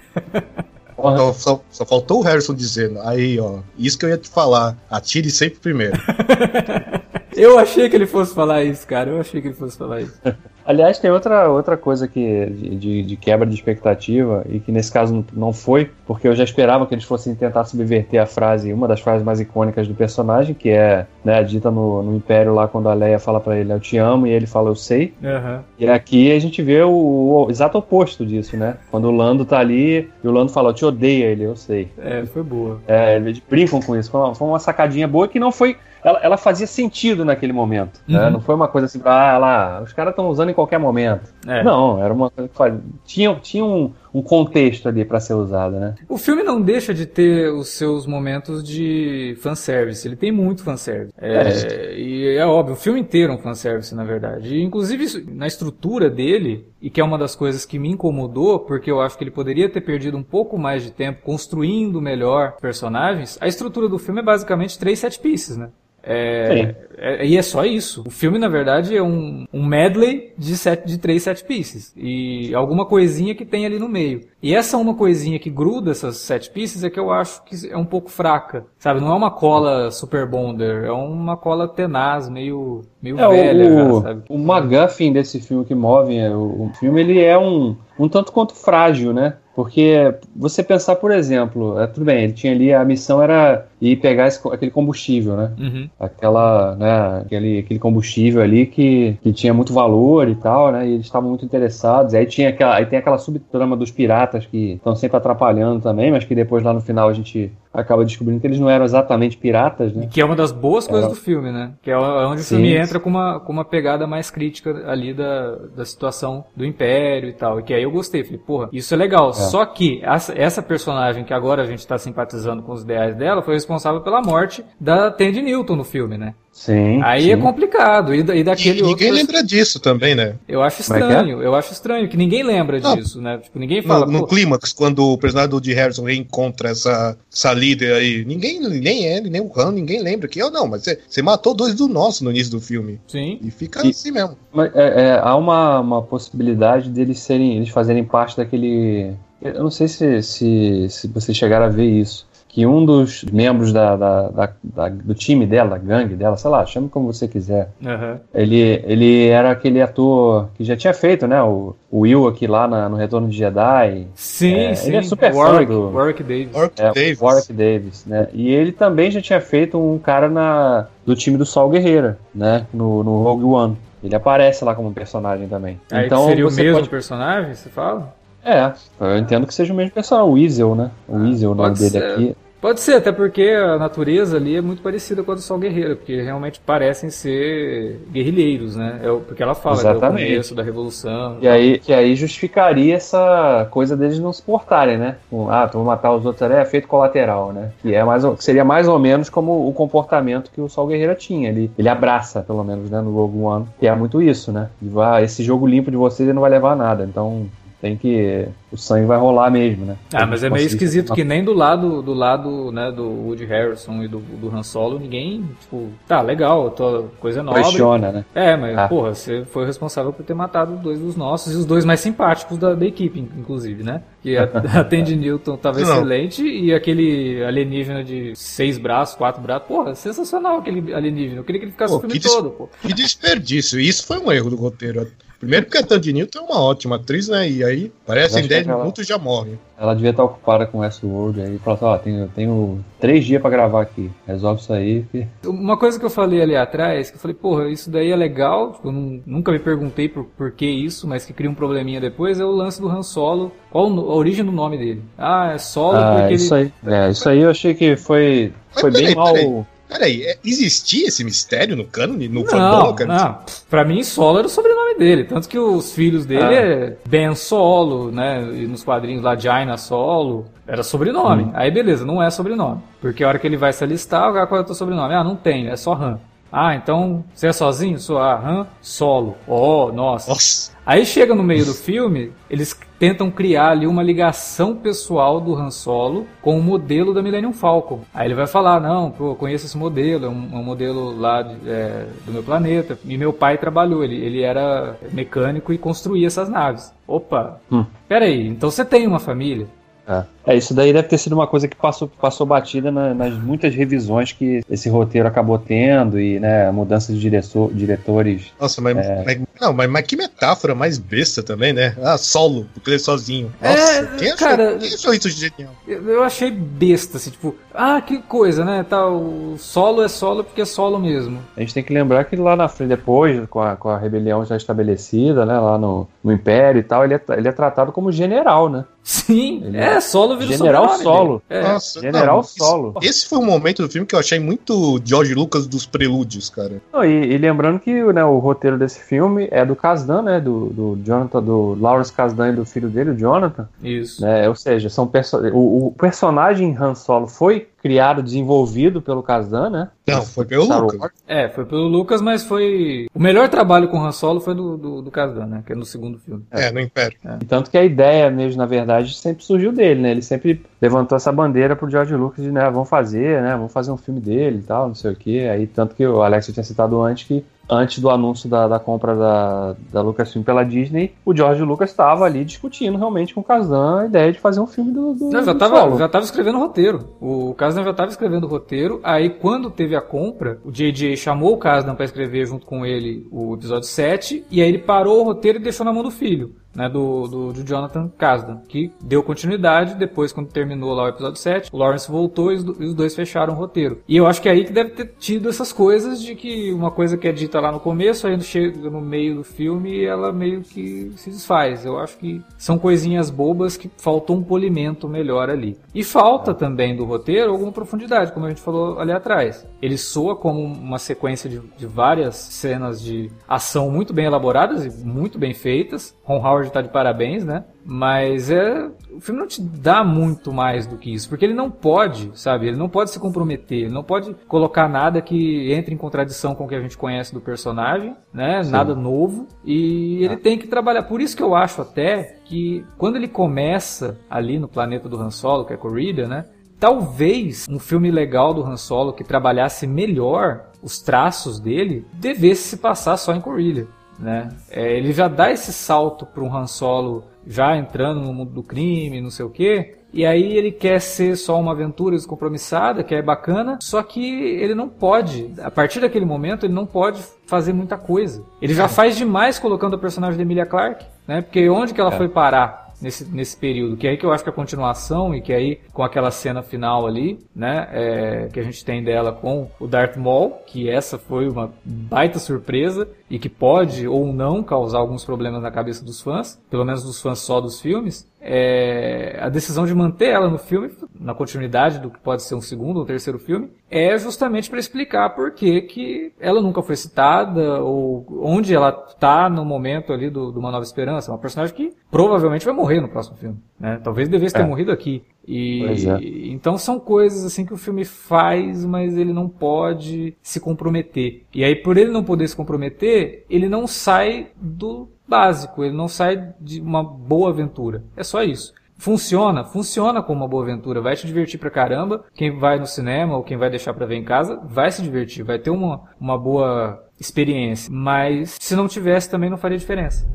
[0.97, 4.77] Só, só, só, faltou o Harrison dizendo, aí ó, isso que eu ia te falar,
[4.91, 5.97] atire sempre primeiro.
[7.41, 10.21] eu achei que ele fosse falar isso, cara, eu achei que ele fosse falar isso.
[10.65, 15.25] Aliás, tem outra, outra coisa que de, de, quebra de expectativa, e que nesse caso
[15.33, 19.01] não foi, porque eu já esperava que eles fossem tentar subverter a frase, uma das
[19.01, 22.95] frases mais icônicas do personagem, que é né, dita no, no Império lá quando a
[22.95, 25.15] Leia fala para ele, eu te amo, e ele fala, eu sei.
[25.23, 25.61] Uhum.
[25.79, 28.77] E aqui a gente vê o, o, exato oposto disso, né?
[28.91, 31.89] Quando o Lando tá ali e o Lando fala, eu te odeio, ele, eu sei.
[31.99, 32.81] É, foi boa.
[32.87, 34.11] É, eles brincam com isso.
[34.11, 38.01] Foi uma, foi uma sacadinha boa que não foi ela, ela fazia sentido naquele momento.
[38.07, 38.19] Né?
[38.19, 38.25] Uhum.
[38.25, 38.31] Né?
[38.31, 41.33] Não foi uma coisa assim, ah, lá, os caras estão usando em qualquer momento.
[41.47, 41.63] É.
[41.63, 42.81] Não, era uma coisa que.
[43.05, 45.95] Tinha, tinha um, um contexto ali para ser usado, né?
[46.09, 50.07] O filme não deixa de ter os seus momentos de fanservice.
[50.07, 51.13] Ele tem muito fanservice.
[51.19, 51.99] É, é.
[51.99, 54.55] E é óbvio, o filme inteiro é um fanservice, na verdade.
[54.55, 58.91] E, inclusive, na estrutura dele, e que é uma das coisas que me incomodou, porque
[58.91, 63.39] eu acho que ele poderia ter perdido um pouco mais de tempo construindo melhor personagens,
[63.41, 65.71] a estrutura do filme é basicamente três set pieces, né?
[66.03, 68.05] É, é, e é só isso.
[68.07, 71.95] O filme, na verdade, é um, um medley de, set, de três set pieces.
[71.97, 74.21] E alguma coisinha que tem ali no meio.
[74.43, 77.77] E essa uma coisinha que gruda essas set pieces é que eu acho que é
[77.77, 78.67] um pouco fraca.
[78.79, 79.01] Sabe?
[79.01, 83.85] Não é uma cola super bonder, é uma cola tenaz, meio, meio é, velha.
[83.85, 84.23] O, sabe?
[84.29, 88.31] o McGuffin desse filme que move é, o, o filme, ele é um, um tanto
[88.31, 89.37] quanto frágil, né?
[89.55, 93.97] Porque você pensar, por exemplo, é, tudo bem, ele tinha ali, a missão era ir
[93.97, 95.53] pegar esse, aquele combustível, né?
[95.59, 95.91] Uhum.
[96.01, 100.87] Aquela, né, aquele, aquele combustível ali que, que tinha muito valor e tal, né?
[100.87, 102.15] E eles estavam muito interessados.
[102.15, 106.25] Aí tinha aquela, aí tem aquela subtrama dos piratas que estão sempre atrapalhando também, mas
[106.25, 109.93] que depois lá no final a gente acaba descobrindo que eles não eram exatamente piratas,
[109.95, 110.09] né?
[110.11, 111.15] Que é uma das boas coisas Era...
[111.15, 111.73] do filme, né?
[111.81, 112.57] Que é onde Sim.
[112.57, 116.65] o filme entra com uma, com uma pegada mais crítica ali da, da situação do
[116.65, 117.61] Império e tal.
[117.61, 118.25] E que aí eu gostei.
[118.25, 119.31] Falei, porra, isso é legal.
[119.31, 119.33] É.
[119.35, 123.43] Só que essa, essa, personagem que agora a gente tá simpatizando com os ideais dela
[123.43, 126.35] foi responsável pela morte da Tandy Newton no filme, né?
[126.53, 126.80] Sim.
[127.03, 127.33] Aí sim.
[127.33, 128.15] é complicado.
[128.15, 130.35] E, e daquele e ninguém lembra disso também, né?
[130.49, 130.83] Eu acho é é?
[130.83, 131.41] estranho.
[131.41, 131.47] É é?
[131.47, 133.39] Eu acho estranho que ninguém lembra não, disso, né?
[133.39, 134.07] Tipo, ninguém fala.
[134.07, 135.75] No, no clímax, quando o personagem do D.
[135.75, 140.41] Harrison reencontra essa, essa líder aí, ninguém, nem ele, nem o Han, ninguém lembra que
[140.41, 143.01] eu não, mas você, você matou dois do nosso no início do filme.
[143.07, 143.39] Sim.
[143.43, 144.37] E fica e, assim mesmo.
[144.53, 149.13] Mas é, é, há uma, uma possibilidade deles serem, eles fazerem parte daquele.
[149.41, 153.73] Eu não sei se, se, se vocês chegaram a ver isso que um dos membros
[153.73, 157.29] da, da, da, da, do time dela, da gangue dela, sei lá, chame como você
[157.29, 157.71] quiser.
[157.81, 158.19] Uhum.
[158.35, 161.41] Ele, ele era aquele ator que já tinha feito, né?
[161.41, 164.09] O, o Will aqui lá na, no Retorno de Jedi.
[164.17, 164.89] Sim, é, sim.
[164.89, 165.91] Ele é super Warwick, fã do...
[165.93, 166.53] Warwick Davis.
[166.53, 167.21] Warwick, é, Davis.
[167.21, 168.29] Warwick Davis, né?
[168.33, 172.67] E ele também já tinha feito um cara na, do time do Sol Guerreira, né?
[172.75, 173.77] No, no Rogue One.
[174.03, 175.79] Ele aparece lá como personagem também.
[175.91, 176.89] Aí então, seria o mesmo pode...
[176.89, 178.13] personagem, você fala?
[178.45, 180.91] É, eu entendo que seja o mesmo personagem, o Weasel, né?
[181.07, 182.05] O Weasel, o nome dele ser.
[182.05, 182.37] aqui.
[182.61, 185.97] Pode ser, até porque a natureza ali é muito parecida com a do Sol Guerreiro,
[185.97, 189.01] porque realmente parecem ser guerrilheiros, né?
[189.03, 190.01] É porque ela fala Exatamente.
[190.01, 191.39] que é o começo da revolução.
[191.41, 195.17] E, aí, que aí justificaria essa coisa deles não se portarem, né?
[195.49, 197.71] ah, tu vou matar os outros, é efeito colateral, né?
[197.81, 201.49] Que é mais, seria mais ou menos como o comportamento que o Sol Guerreiro tinha.
[201.49, 204.69] Ele, ele abraça, pelo menos, né, no Rogue One, que é muito isso, né?
[204.83, 207.05] E vai, esse jogo limpo de vocês ele não vai levar a nada.
[207.05, 207.47] Então,
[207.81, 209.97] tem que o sangue vai rolar mesmo, né?
[210.13, 214.03] Ah, mas é meio esquisito que nem do lado do lado, né, do Woody Harrison
[214.03, 217.61] e do, do Han Solo, ninguém, tipo, tá, legal, tô, coisa nova.
[217.61, 218.25] Questiona, né?
[218.35, 218.87] É, mas, ah.
[218.87, 222.59] porra, você foi responsável por ter matado dois dos nossos e os dois mais simpáticos
[222.59, 224.03] da, da equipe, inclusive, né?
[224.23, 225.91] Que a, a Tandy Newton tava Não.
[225.91, 231.41] excelente e aquele alienígena de seis braços, quatro braços, porra, sensacional aquele alienígena.
[231.41, 232.69] Eu queria que ele ficasse pô, o filme todo, pô.
[232.83, 235.11] Que desperdício, isso foi um erro do roteiro.
[235.41, 237.49] Primeiro porque a Tandy Newton é uma ótima atriz, né?
[237.49, 239.59] E aí, parece em 10 minutos já morre.
[239.79, 241.59] Ela devia estar ocupada com Westworld aí.
[241.59, 244.11] Falou assim, ó, tenho, tenho três dias para gravar aqui.
[244.27, 245.03] Resolve isso aí.
[245.11, 245.27] Que...
[245.47, 248.75] Uma coisa que eu falei ali atrás, que eu falei, porra, isso daí é legal.
[248.75, 252.03] Tipo, eu não, nunca me perguntei por, por que isso, mas que cria um probleminha
[252.03, 253.51] depois, é o lance do Han Solo.
[253.71, 255.03] Qual a origem do nome dele?
[255.17, 256.71] Ah, é Solo ah, porque isso ele...
[256.85, 256.93] aí.
[256.93, 259.67] É, isso aí eu achei que foi, foi bem mal...
[259.91, 262.29] Peraí, é, existia esse mistério no cânone?
[262.29, 263.39] No não, não.
[263.69, 265.25] Pra mim, Solo era o sobrenome dele.
[265.25, 266.53] Tanto que os filhos dele ah.
[266.53, 268.41] é Ben Solo, né?
[268.53, 270.47] E nos quadrinhos lá, Jaina Solo.
[270.67, 271.45] Era sobrenome.
[271.45, 271.51] Hum.
[271.53, 272.81] Aí beleza, não é sobrenome.
[273.01, 275.13] Porque a hora que ele vai se alistar, qual é o teu sobrenome?
[275.15, 276.21] Ah, não tem, é só Han.
[276.53, 277.99] Ah, então você é sozinho?
[277.99, 278.67] Sou, ah, hã?
[278.81, 279.37] Solo.
[279.47, 280.31] Oh, nossa.
[280.31, 280.73] Nossa.
[280.85, 285.71] Aí chega no meio do filme, eles tentam criar ali uma ligação pessoal do Han
[285.71, 288.01] Solo com o modelo da Millennium Falcon.
[288.13, 291.17] Aí ele vai falar, não, pô, eu conheço esse modelo, é um, é um modelo
[291.17, 292.99] lá de, é, do meu planeta.
[293.05, 296.93] E meu pai trabalhou, ele, ele era mecânico e construía essas naves.
[297.07, 297.85] Opa, Hum.
[298.09, 299.69] peraí, então você tem uma família?
[300.09, 300.25] É.
[300.47, 303.75] É, isso daí deve ter sido uma coisa que passou, passou batida na- nas muitas
[303.75, 308.47] revisões que esse roteiro acabou tendo e, né, mudança de diretor, diretores.
[308.59, 309.23] Nossa, mas, É.
[309.25, 311.95] mas- não, mas, mas que metáfora mais besta também, né?
[312.03, 313.53] Ah, solo, porque ele é sozinho.
[313.61, 315.73] Nossa, É, quem, achou, cara- quem achou isso genial?
[315.87, 318.85] Eu, eu achei besta, assim, tipo, ah, que coisa, né?
[318.89, 321.39] Tá, o solo é solo porque é solo mesmo.
[321.57, 324.45] A gente tem que lembrar que lá na frente, depois, com a, com a rebelião
[324.45, 328.11] já estabelecida, né, lá no, no Império e tal, ele é, ele é tratado como
[328.11, 328.85] general, né?
[329.03, 331.43] Sim, Ele é, solo vira o General sobrenome Solo.
[331.49, 331.63] É.
[331.63, 332.95] Nossa, General não, Solo.
[333.03, 336.81] Esse foi um momento do filme que eu achei muito George Lucas dos prelúdios, cara.
[336.93, 340.41] Não, e, e lembrando que né, o roteiro desse filme é do Kasdan, né?
[340.41, 343.69] Do, do Jonathan, do Lawrence Kasdan e do filho dele, o Jonathan.
[343.83, 344.23] Isso.
[344.23, 344.49] Né?
[344.49, 349.89] Ou seja, são perso o, o personagem Han Solo foi criado, desenvolvido pelo Kasdan, né?
[350.07, 351.01] Não, foi pelo Star Lucas.
[351.01, 351.13] Wars.
[351.27, 353.07] É, foi pelo Lucas, mas foi.
[353.15, 355.63] O melhor trabalho com o Han Solo foi do, do, do Kazdan, né?
[355.65, 356.45] Que é no segundo filme.
[356.51, 357.17] É, no Império.
[357.41, 360.11] E tanto que a ideia mesmo, na verdade, sempre surgiu dele, né?
[360.11, 363.53] Ele sempre levantou essa bandeira pro George Lucas de, né, vamos fazer, né?
[363.53, 365.49] Vamos fazer um filme dele e tal, não sei o quê.
[365.51, 369.15] Aí, tanto que o Alex tinha citado antes que antes do anúncio da, da compra
[369.15, 374.01] da, da Lucasfilm pela Disney, o George Lucas estava ali discutindo realmente com o Kazan
[374.01, 375.99] a ideia de fazer um filme do, do, Não, já do tava, Solo.
[375.99, 377.09] já tava escrevendo o roteiro.
[377.21, 379.01] O Kasdan já tava escrevendo o roteiro.
[379.03, 383.27] Aí, quando teve a compra, o JJ chamou o Kasdan pra escrever junto com ele
[383.31, 384.45] o episódio 7.
[384.51, 386.55] E aí ele parou o roteiro e deixou na mão do filho.
[386.75, 391.37] Né, do, do, do Jonathan Kasdan, que deu continuidade depois, quando terminou lá o episódio
[391.37, 394.03] 7, o Lawrence voltou e os, e os dois fecharam o roteiro.
[394.07, 396.91] E eu acho que é aí que deve ter tido essas coisas de que uma
[396.91, 400.63] coisa que é dita lá no começo, aí chega no meio do filme ela meio
[400.63, 401.85] que se desfaz.
[401.85, 405.79] Eu acho que são coisinhas bobas que faltou um polimento melhor ali.
[405.95, 409.67] E falta também do roteiro alguma profundidade, como a gente falou ali atrás.
[409.81, 415.05] Ele soa como uma sequência de, de várias cenas de ação muito bem elaboradas e
[415.05, 416.15] muito bem feitas.
[416.25, 417.65] Ron Howard tá de parabéns, né?
[417.85, 418.91] Mas é.
[419.11, 421.29] O filme não te dá muito mais do que isso.
[421.29, 422.67] Porque ele não pode, sabe?
[422.67, 423.85] Ele não pode se comprometer.
[423.85, 427.33] Ele não pode colocar nada que entre em contradição com o que a gente conhece
[427.33, 428.63] do personagem, né?
[428.65, 429.47] Nada novo.
[429.65, 431.05] E ele tem que trabalhar.
[431.05, 435.31] Por isso que eu acho até que quando ele começa ali no planeta do Han
[435.31, 436.45] Solo, que é Corrida, né?
[436.79, 442.77] Talvez um filme legal do Han Solo que trabalhasse melhor os traços dele devesse se
[442.79, 443.87] passar só em Corellia.
[444.21, 444.49] Né?
[444.71, 448.63] É, ele já dá esse salto para um Han Solo já entrando no mundo do
[448.63, 449.97] crime, não sei o quê.
[450.13, 454.75] E aí ele quer ser só uma aventura descompromissada, que é bacana, só que ele
[454.75, 458.43] não pode, a partir daquele momento, ele não pode fazer muita coisa.
[458.61, 461.43] Ele já faz demais colocando a personagem da Emilia Clarke, né?
[461.43, 462.17] Porque onde que ela É.
[462.17, 462.90] foi parar?
[463.01, 463.97] Nesse, nesse período.
[463.97, 466.63] Que é aí que eu acho que a continuação e que aí com aquela cena
[466.63, 471.19] final ali, né, é, que a gente tem dela com o Darth Maul, que essa
[471.19, 476.21] foi uma baita surpresa e que pode ou não causar alguns problemas na cabeça dos
[476.21, 478.30] fãs, pelo menos dos fãs só dos filmes.
[478.41, 482.61] É, a decisão de manter ela no filme, na continuidade do que pode ser um
[482.61, 487.83] segundo ou terceiro filme, é justamente para explicar por que, que ela nunca foi citada
[487.83, 491.31] ou onde ela está no momento ali do, do Uma Nova Esperança.
[491.31, 493.59] Uma personagem que provavelmente vai morrer no próximo filme.
[493.79, 494.01] Né?
[494.03, 494.67] Talvez devesse ter É.
[494.67, 495.23] morrido aqui.
[495.47, 496.53] E é.
[496.53, 501.45] então são coisas assim que o filme faz, mas ele não pode se comprometer.
[501.53, 506.09] E aí por ele não poder se comprometer, ele não sai do básico, ele não
[506.09, 508.05] sai de uma boa aventura.
[508.17, 508.75] É só isso.
[508.99, 512.25] Funciona, funciona como uma boa aventura, vai te divertir pra caramba.
[512.35, 515.43] Quem vai no cinema ou quem vai deixar pra ver em casa, vai se divertir,
[515.43, 517.91] vai ter uma, uma boa experiência.
[517.91, 520.29] Mas se não tivesse também não faria diferença.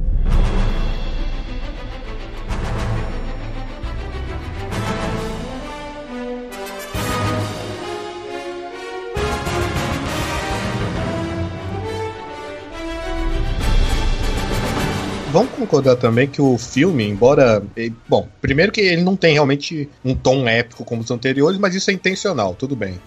[15.35, 17.61] Vamos concordar também que o filme, embora.
[18.07, 21.91] Bom, primeiro que ele não tem realmente um tom épico como os anteriores, mas isso
[21.91, 23.01] é intencional, tudo bem.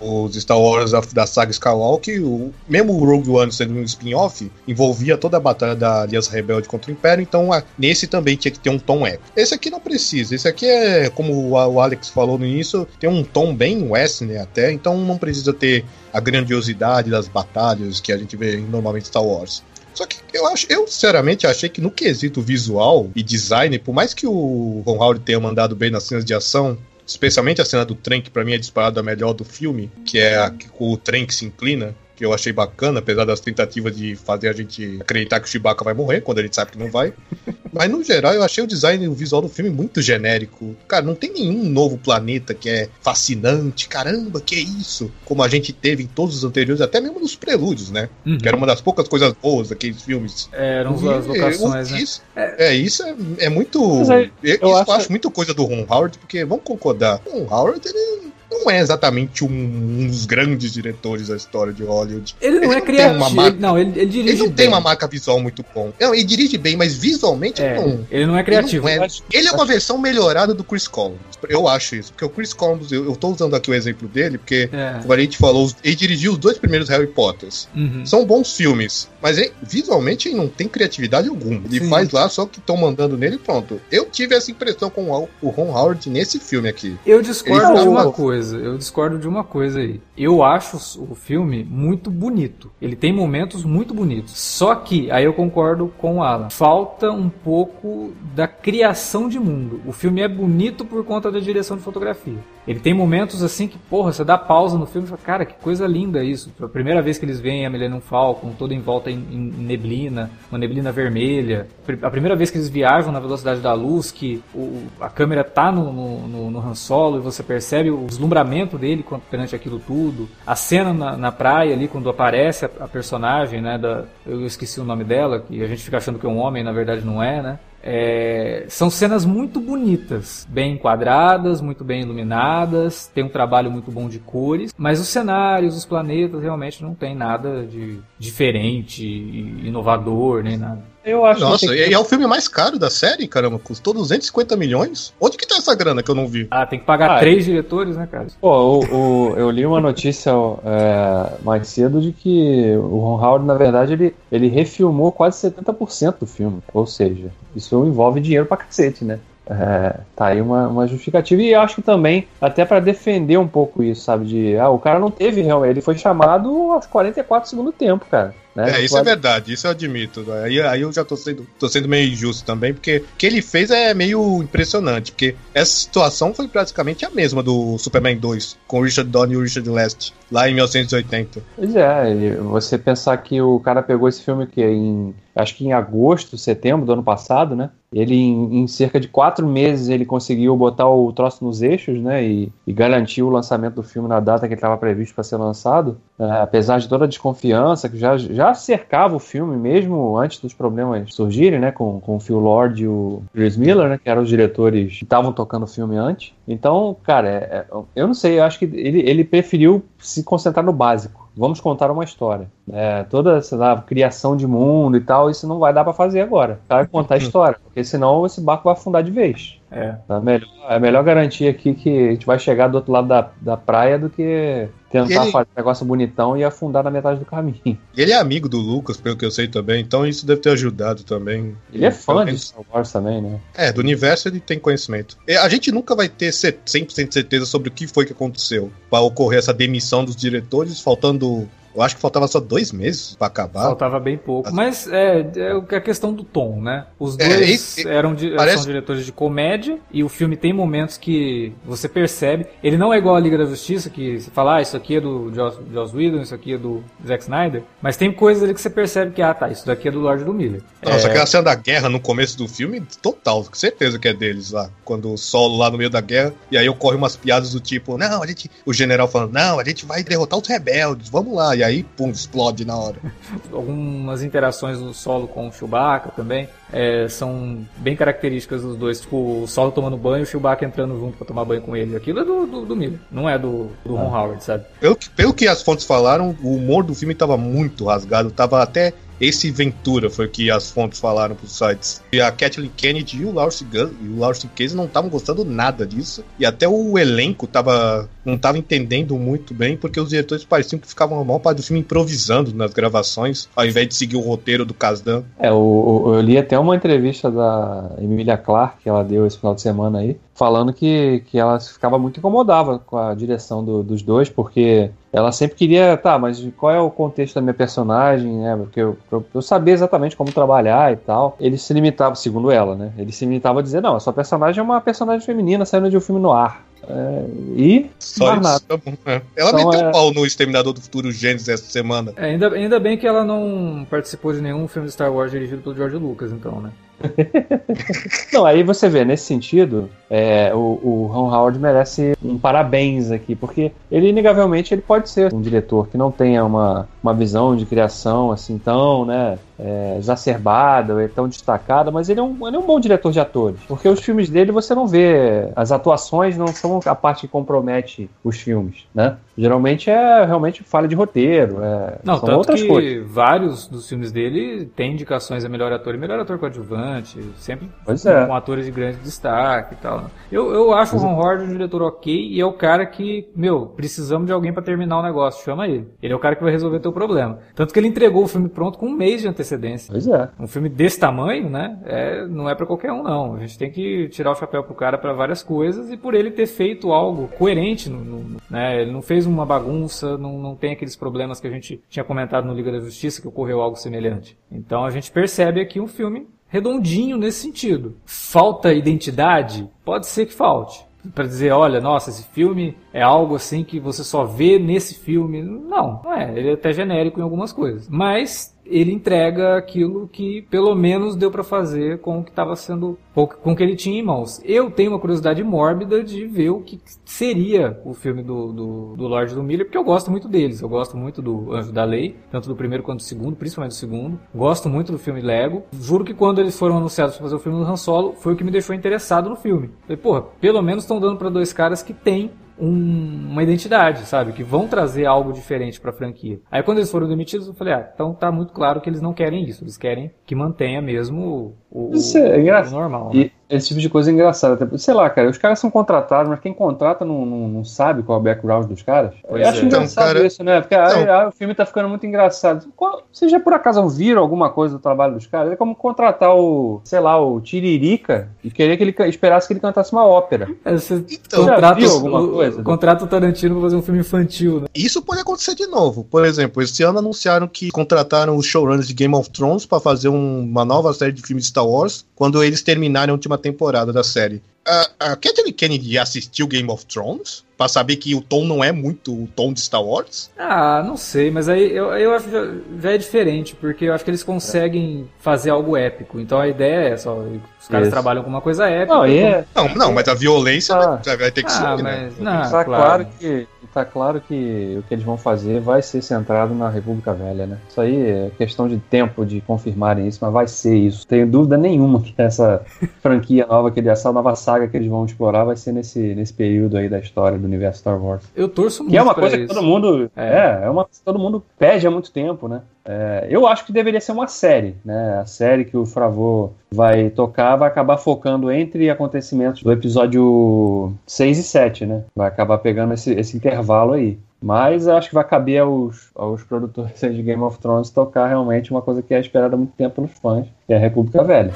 [0.00, 4.50] Os Star Wars da, da saga Skywalker, o, mesmo o Rogue One sendo um spin-off,
[4.66, 8.50] envolvia toda a batalha da Aliança Rebelde contra o Império, então a- nesse também tinha
[8.52, 9.24] que ter um tom épico.
[9.36, 13.10] Esse aqui não precisa, esse aqui é, como o, o Alex falou no início, tem
[13.10, 18.16] um tom bem western até, então não precisa ter a grandiosidade das batalhas que a
[18.16, 19.62] gente vê normalmente em Star Wars.
[19.94, 24.12] Só que eu acho, eu sinceramente achei que no quesito visual e design, por mais
[24.12, 26.76] que o Ron Howard tenha mandado bem nas cenas de ação,
[27.06, 30.18] especialmente a cena do trem, que pra mim é disparada a melhor do filme, que
[30.18, 31.94] é a, que- o trem que se inclina.
[32.16, 35.82] Que eu achei bacana, apesar das tentativas de fazer a gente acreditar que o Chewbacca
[35.84, 37.12] vai morrer, quando a gente sabe que não vai.
[37.72, 40.76] Mas no geral, eu achei o design e o visual do filme muito genérico.
[40.86, 43.88] Cara, não tem nenhum novo planeta que é fascinante.
[43.88, 45.10] Caramba, que é isso?
[45.24, 48.08] Como a gente teve em todos os anteriores, até mesmo nos prelúdios, né?
[48.24, 48.38] Uhum.
[48.38, 50.48] Que era uma das poucas coisas boas daqueles filmes.
[50.52, 52.00] É, eram as E, locações, né?
[52.00, 52.74] isso, é.
[52.74, 53.82] isso é, é muito.
[54.12, 57.20] Aí, eu, eu isso acho- eu acho muito coisa do Ron Howard, porque vamos concordar,
[57.26, 61.82] o Ron Howard ele não é exatamente um, um dos grandes diretores da história de
[61.82, 62.34] Hollywood.
[62.40, 63.14] Ele não Ele é não criativo.
[63.16, 64.54] uma ele- marca- não, ele, ele dirige Ele não bem.
[64.54, 65.92] tem uma marca visual muito bom.
[66.00, 68.06] Não, ele dirige bem, mas visualmente É, ele não.
[68.10, 68.88] ele não é criativo.
[68.88, 69.08] Ele, não é.
[69.32, 71.20] Ele é uma versão melhorada do Chris Columbus.
[71.48, 72.12] Eu acho isso.
[72.12, 74.98] Porque o Chris Columbus, eu, eu tô usando aqui o exemplo dele, porque, É.
[75.00, 77.68] como a gente falou, ele dirigiu os dois primeiros Harry Potters.
[77.74, 78.04] Uhum.
[78.06, 81.60] São bons filmes, mas ele- visualmente ele não tem criatividade alguma.
[81.70, 81.88] Ele Sim.
[81.90, 83.80] faz lá só que estão mandando nele e pronto.
[83.90, 86.96] Eu tive essa impressão com o o Ron Howard nesse filme aqui.
[87.06, 88.12] Eu discordo Ele de tá uma bom.
[88.52, 88.58] Coisa.
[88.58, 90.00] Eu discordo de uma coisa aí.
[90.16, 92.70] Eu acho o filme muito bonito.
[92.80, 94.32] Ele tem momentos muito bonitos.
[94.38, 96.50] Só que, aí eu concordo com o Alan.
[96.50, 99.80] Falta um pouco da criação de mundo.
[99.86, 102.38] O filme é bonito por conta da direção de fotografia.
[102.66, 105.54] Ele tem momentos assim que, porra, você dá pausa no filme e fala, cara, que
[105.62, 106.50] coisa linda isso.
[106.62, 110.30] A primeira vez que eles veem a Millennium Falcon toda em volta em, em neblina,
[110.50, 111.66] uma neblina vermelha.
[112.02, 115.70] A primeira vez que eles viajam na velocidade da luz, que o- a câmera tá
[115.70, 120.28] no, no, no, no Han Solo e você percebe o deslumbramento dele perante aquilo tudo.
[120.46, 124.80] A cena na, na praia ali, quando aparece a, a personagem, né, da, eu esqueci
[124.80, 127.22] o nome dela, que a gente fica achando que é um homem, na verdade não
[127.22, 127.58] é, né?
[127.86, 134.08] É, são cenas muito bonitas, bem enquadradas, muito bem iluminadas, tem um trabalho muito bom
[134.08, 140.56] de cores, mas os cenários, os planetas realmente não tem nada de diferente, inovador, nem
[140.56, 140.93] nada.
[141.04, 143.58] Eu acho Nossa, que e é o filme mais caro da série, caramba.
[143.58, 145.12] Custou 250 milhões?
[145.20, 146.46] Onde que tá essa grana que eu não vi?
[146.50, 148.26] Ah, tem que pagar Ah, três diretores, né, cara?
[148.40, 150.30] Pô, o, o- eu li uma notícia
[150.64, 156.20] é, mais cedo de que o Ron Howard, na verdade, ele, ele refilmou quase 70%
[156.20, 156.60] do filme.
[156.72, 159.18] Ou seja, isso envolve dinheiro pra cacete, né?
[159.46, 161.42] É, tá aí uma, uma justificativa.
[161.42, 164.24] E eu acho que também, até pra defender um pouco isso, sabe?
[164.24, 168.06] De, ah, o cara não teve realmente, ele foi chamado aos 44 do segundo tempo,
[168.10, 168.34] cara.
[168.54, 168.78] Né?
[168.78, 170.24] É, isso é verdade, isso eu admito.
[170.32, 173.42] Aí, aí eu já tô sendo, tô sendo meio injusto também, porque o que ele
[173.42, 178.78] fez é meio impressionante, porque essa situação foi praticamente a mesma do Superman 2, com
[178.78, 181.42] o Richard Donner e o Richard Lest, lá em 1980.
[181.56, 185.72] Pois é, você pensar que o cara pegou esse filme que em acho que em
[185.72, 187.70] agosto, setembro do ano passado, né?
[187.92, 192.24] Ele em, em cerca de quatro meses ele conseguiu botar o troço nos eixos, né?
[192.24, 195.96] E, e garantir o lançamento do filme na data que estava previsto para ser lançado,
[196.18, 200.54] É, apesar de toda a desconfiança que já, já cercava o filme mesmo antes dos
[200.54, 201.72] problemas surgirem, né?
[201.72, 203.98] Com, com o Phil Lord e o Chris Miller, né?
[203.98, 206.32] Que eram os diretores que estavam tocando o filme antes.
[206.46, 210.64] Então, cara, é- é- eu não sei, eu acho que ele, ele preferiu se concentrar
[210.64, 211.23] no básico.
[211.36, 212.48] Vamos contar uma história.
[212.70, 216.60] É, toda essa criação de mundo e tal, isso não vai dar pra fazer agora.
[216.68, 219.60] Vai contar a história, porque senão esse barco vai afundar de vez.
[219.70, 219.96] É.
[220.08, 223.30] É melhor, é melhor garantir aqui que a gente vai chegar do outro lado da,
[223.40, 227.24] da praia do que tentar Ele- fazer um negócio bonitão e afundar na metade do
[227.26, 227.76] caminho.
[227.96, 231.02] Ele é amigo do Lucas, pelo que eu sei também, então isso deve ter ajudado
[231.02, 231.56] também.
[231.72, 233.40] Ele é fã de Star Wars também, né?
[233.54, 235.18] É, do universo ele tem conhecimento.
[235.26, 238.12] E A gente nunca vai ter cer- 100% de certeza sobre o que foi que
[238.12, 241.48] aconteceu para ocorrer essa demissão dos diretores, faltando.
[241.74, 243.62] Eu acho que faltava só dois meses para acabar.
[243.64, 244.52] Faltava bem pouco.
[244.52, 246.86] Mas é, é que- a questão do tom, né?
[246.98, 250.52] Os É, dois e- eram di- parece- são diretores de comédia e o filme tem
[250.52, 252.46] momentos que você percebe.
[252.62, 255.00] Ele não é igual a Liga da Justiça, que você fala, ah, isso aqui é
[255.00, 257.62] do Joss, Joss Whedon, isso aqui é do Zack Snyder.
[257.82, 260.22] Mas tem coisas ali que você percebe que, ah, tá, isso daqui é do Lord
[260.24, 260.62] do Miller.
[260.82, 264.12] Nossa, É, aquela cena da guerra no começo do filme, total, com certeza que é
[264.14, 264.70] deles lá.
[264.84, 267.96] Quando o solo lá no meio da guerra, e aí ocorrem umas piadas do tipo,
[267.98, 268.50] não, a gente.
[268.64, 271.56] O general falando, não, a gente vai derrotar os rebeldes, vamos lá.
[271.56, 272.96] E aí, pum, explode na hora.
[273.52, 279.00] algumas interações do solo com o Chewbacca também é, são bem características dos dois.
[279.00, 281.96] Tipo, o solo tomando banho e o Chewbacca entrando junto pra tomar banho com ele.
[281.96, 284.64] Aquilo é do, do, do Miller, não é do, do Ron Howard, sabe?
[284.80, 288.62] Pelo que, pelo que as fontes falaram, o humor do filme tava muito rasgado, tava
[288.62, 288.92] até.
[289.20, 292.02] Esse Ventura foi o que as fontes falaram pros sites.
[292.12, 295.44] E a Kathleen Kennedy e o Lawrence, Gus, e o Lawrence Case não estavam gostando
[295.44, 296.24] nada disso.
[296.38, 300.86] E até o elenco tava, não tava entendendo muito bem, porque os diretores pareciam que
[300.88, 304.64] ficavam a maior parte do filme improvisando nas gravações, ao invés de seguir o roteiro
[304.64, 305.22] do Kasdan.
[305.38, 309.54] É, o- eu li até uma entrevista da Emilia Clarke que ela deu esse final
[309.54, 314.02] de semana aí, falando que, que ela ficava muito incomodada com a direção do- dos
[314.02, 318.56] dois, porque ela sempre queria, tá, mas qual é o contexto da minha personagem, né?
[318.56, 321.36] Porque eu, eu, eu sabia exatamente como trabalhar e tal.
[321.38, 322.90] Ele se limitava, segundo ela, né?
[322.98, 325.96] Ele se limitava a dizer, não, a sua personagem é uma personagem feminina saindo de
[325.96, 326.64] um filme no ar.
[326.88, 327.24] É,
[327.56, 328.66] e Só isso.
[328.66, 328.94] Tá bom.
[329.06, 329.22] É.
[329.36, 332.12] Ela Então, meteu é- um pau no Exterminador do Futuro Gênesis essa semana.
[332.16, 335.62] É, ainda, ainda bem que ela não participou de nenhum filme de Star Wars dirigido
[335.62, 336.70] pelo George Lucas, então, né?
[338.32, 343.34] Não, aí você vê, nesse sentido, é, o, o Ron Howard merece um parabéns aqui,
[343.34, 347.66] porque ele, inegavelmente, ele pode ser um diretor que não tenha uma, uma visão de
[347.66, 352.56] criação assim tão, né, é, exacerbada, ou é tão destacada, mas ele é, um, ele
[352.56, 356.36] é um bom diretor de atores, porque os filmes dele você não vê, as atuações
[356.36, 359.16] não são a parte que compromete os filmes, né?
[359.36, 363.10] Geralmente é realmente falha de roteiro, é, Não, são tanto outras que coisas.
[363.10, 368.02] vários dos filmes dele têm indicações a melhor ator e melhor ator coadjuvante, sempre Pois
[368.02, 368.30] com, é.
[368.32, 369.98] atores de grande destaque e tal.
[370.02, 370.06] né?
[370.30, 373.66] Eu, eu acho o Ron Howard um diretor ok e é o cara que, meu,
[373.66, 375.88] precisamos de alguém pra terminar o negócio, chama ele.
[376.02, 377.38] Ele é o cara que vai resolver teu problema.
[377.54, 379.90] Tanto que ele entregou o filme pronto com um mês de antecedência.
[379.92, 380.28] Pois é.
[380.38, 381.78] Um filme desse tamanho, né?
[381.84, 383.34] É, não é pra qualquer um, não.
[383.34, 386.30] A gente tem que tirar o chapéu pro cara pra várias coisas e por ele
[386.30, 388.80] ter feito algo coerente, no, no- né?
[388.82, 392.46] Ele não fez uma bagunça, não, não tem aqueles problemas que a gente tinha comentado
[392.46, 394.36] no Liga da Justiça que ocorreu algo semelhante.
[394.50, 397.96] Então a gente percebe aqui um filme redondinho nesse sentido.
[398.04, 399.68] Falta identidade?
[399.84, 400.84] Pode ser que falte.
[401.14, 405.42] Pra dizer, olha, nossa, esse filme é algo assim que você só vê nesse filme.
[405.42, 406.32] Não, não é.
[406.38, 407.88] Ele é até genérico em algumas coisas.
[407.88, 412.98] Mas ele entrega aquilo que pelo menos deu pra fazer com o que estava sendo
[413.14, 414.40] com o que ele tinha em mãos.
[414.44, 419.06] Eu tenho uma curiosidade mórbida de ver o que seria o filme do, do, do
[419.06, 420.60] Lord do Miller, porque eu gosto muito deles.
[420.60, 423.76] Eu gosto muito do Anjo da Lei, tanto do primeiro quanto do segundo, principalmente do
[423.76, 424.18] segundo.
[424.34, 425.62] Gosto muito do filme Lego.
[425.72, 428.36] Juro que quando eles foram anunciados para fazer o filme do Han Solo, foi o
[428.36, 429.70] que me deixou interessado no filme.
[429.82, 434.32] Falei, porra, pelo menos estão dando pra dois caras que têm um- uma identidade, sabe?
[434.32, 436.40] Que vão trazer algo diferente pra franquia.
[436.50, 439.12] Aí quando eles foram demitidos, eu falei, ah, então tá muito claro que eles não
[439.12, 439.64] querem isso.
[439.64, 442.72] Eles querem que mantenha mesmo o, o, Isso é engraçado.
[442.76, 443.10] o normal.
[443.12, 443.20] né?
[443.20, 444.54] E esse tipo de coisa é engraçado.
[444.54, 448.02] Até, sei lá, cara, os caras são contratados, mas quem contrata não, não, não sabe
[448.02, 449.12] qual é o background dos caras.
[449.28, 449.64] Pois Eu acho é.
[449.64, 450.60] engraçado Então, cara, isso, né?
[450.60, 452.66] Porque ah, então- ah, o filme tá ficando muito engraçado.
[452.74, 455.52] Qual- Vocês já por acaso viram alguma coisa do trabalho dos caras?
[455.52, 459.60] É como contratar o, sei lá, o Tiririca e querer que ele esperasse que ele
[459.60, 460.48] cantasse uma ópera.
[460.64, 462.62] É, Você Então, contrata, o- alguma o- coisa?
[462.62, 464.66] contrata o Tarantino pra fazer um filme infantil, né?
[464.74, 466.02] Isso pode acontecer de novo.
[466.04, 470.08] Por exemplo, esse ano anunciaram que contrataram os showrunners de Game of Thrones pra fazer
[470.08, 473.92] um- uma nova série de filmes de Star Wars quando eles terminarem a última temporada
[473.92, 474.42] da série.
[474.66, 477.44] A, a Kathleen Kennedy já assistiu Game of Thrones?
[477.56, 480.28] Pra saber que o tom não é muito o tom de Star Wars?
[480.36, 482.46] Ah, não sei, mas aí eu, eu acho que já,
[482.80, 486.18] já é diferente, porque eu acho que eles conseguem fazer algo épico.
[486.18, 487.18] Então a ideia é essa, ó,
[487.60, 487.92] os caras Isso.
[487.94, 488.94] trabalham com uma coisa épica.
[488.94, 491.00] Não, é, Não, não, mas a violência Ah.
[491.04, 492.10] vai, vai ter que Ah, ser, né?
[492.10, 492.18] mas.
[492.18, 492.64] Não, tá claro.
[492.64, 497.12] claro que tá claro que o que eles vão fazer vai ser centrado na República
[497.12, 497.58] Velha, né?
[497.68, 501.06] Isso aí é questão de tempo de confirmarem isso, mas vai ser isso.
[501.06, 502.62] Tenho dúvida nenhuma que essa
[503.02, 506.76] franquia nova, que essa nova saga que eles vão explorar vai ser nesse, nesse período
[506.76, 508.24] aí da história do universo Star Wars.
[508.34, 509.54] Eu torço muito Que é uma pra coisa que isso.
[509.54, 510.10] todo mundo.
[510.16, 510.28] É.
[510.28, 512.62] É, é uma coisa que todo mundo pede há muito tempo, né?
[512.84, 515.18] É, eu acho que deveria ser uma série, né?
[515.18, 521.38] A série que o Fravô vai tocar vai acabar focando entre acontecimentos do episódio 6
[521.38, 522.04] e 7, né?
[522.14, 524.18] Vai acabar pegando esse, esse intervalo aí.
[524.42, 528.82] Mas acho que vai caber aos, aos produtores de Game of Thrones tocar realmente uma
[528.82, 531.52] coisa que é esperada há muito tempo pelos fãs, que é a República Velha.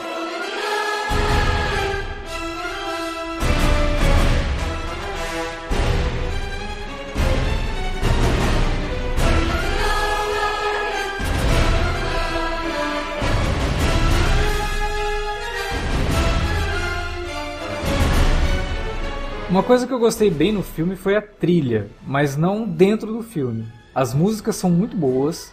[19.51, 23.23] Uma coisa que eu gostei bem no filme foi a trilha, mas não dentro do
[23.23, 23.67] filme.
[23.99, 25.53] As músicas são muito boas,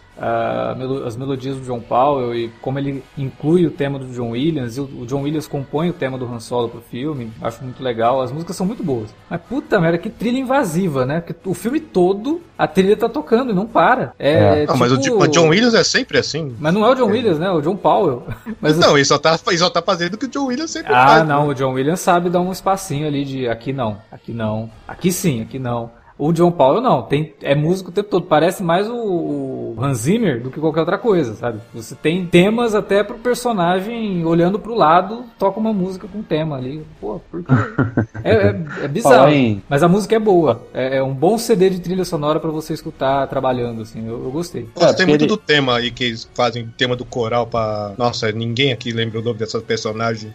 [1.04, 4.80] as melodias do John Powell e como ele inclui o tema do John Williams, e
[4.80, 8.30] o John Williams compõe o tema do Han Solo pro filme, acho muito legal, as
[8.30, 9.12] músicas são muito boas.
[9.28, 11.20] Mas puta merda, que trilha invasiva, né?
[11.20, 14.14] Porque o filme todo a trilha tá tocando e não para.
[14.16, 14.66] É, É.
[14.68, 16.54] Ah, mas o, tipo- o John Williams é sempre assim.
[16.60, 17.46] Mas não é o John Williams, né?
[17.46, 18.22] É o John Powell.
[18.62, 20.92] Mas Não, ele só, tá, ele só tá fazendo o que o John Williams sempre
[20.94, 21.28] Ah, faz.
[21.28, 21.50] não, né?
[21.50, 25.42] o John Williams sabe dar um espacinho ali de aqui não, aqui não, aqui sim,
[25.42, 25.90] aqui não.
[26.18, 29.98] O John Paul não, tem, é músico o tempo todo, parece mais o, o Hans
[29.98, 31.60] Zimmer do que qualquer outra coisa, sabe?
[31.74, 36.82] Você tem temas até pro personagem olhando pro lado, toca uma música com tema ali.
[37.00, 37.52] Pô, por quê?
[38.24, 39.30] É, é, é bizarro.
[39.68, 40.62] Mas a música é boa.
[40.74, 44.04] É, é um bom CD de trilha sonora pra você escutar trabalhando, assim.
[44.06, 44.62] Eu, eu gostei.
[44.74, 47.92] Gostei porque muito ele- do tema aí que eles fazem, tema do coral pra.
[47.96, 50.32] Nossa, ninguém aqui lembra o nome dessa personagem.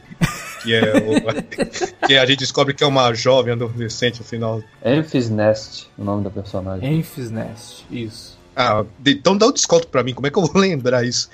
[0.63, 2.05] Que é o...
[2.07, 4.61] que a gente descobre que é uma jovem adolescente no final.
[4.85, 5.29] Memphis
[5.71, 6.99] Nest, o nome da personagem.
[6.99, 8.39] Enfys Nest, isso.
[8.53, 11.29] Ah, então dá um desconto pra mim, como é que eu vou lembrar isso?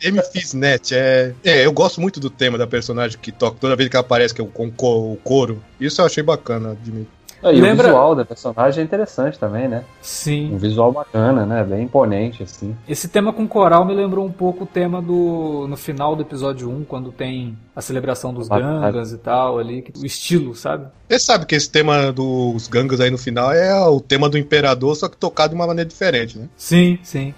[0.00, 1.32] M Fiznet, é.
[1.42, 4.34] É, eu gosto muito do tema da personagem que toca toda vez que ela aparece,
[4.34, 5.62] que é o, com co- o coro.
[5.80, 7.06] Isso eu achei bacana de mim.
[7.42, 9.84] Ah, e Lembra- o visual da personagem é interessante também, né?
[10.00, 10.52] Sim.
[10.54, 11.64] Um visual bacana, né?
[11.64, 12.76] Bem imponente, assim.
[12.88, 15.66] Esse tema com coral me lembrou um pouco o tema do.
[15.68, 18.48] no final do episódio 1, quando tem a celebração dos.
[18.48, 20.86] Gangas e tal ali, que- o estilo, sabe?
[21.08, 24.94] Você sabe que esse tema dos gangas aí no final é o tema do imperador,
[24.94, 26.48] só que tocado de uma maneira diferente, né?
[26.56, 27.34] Sim, sim.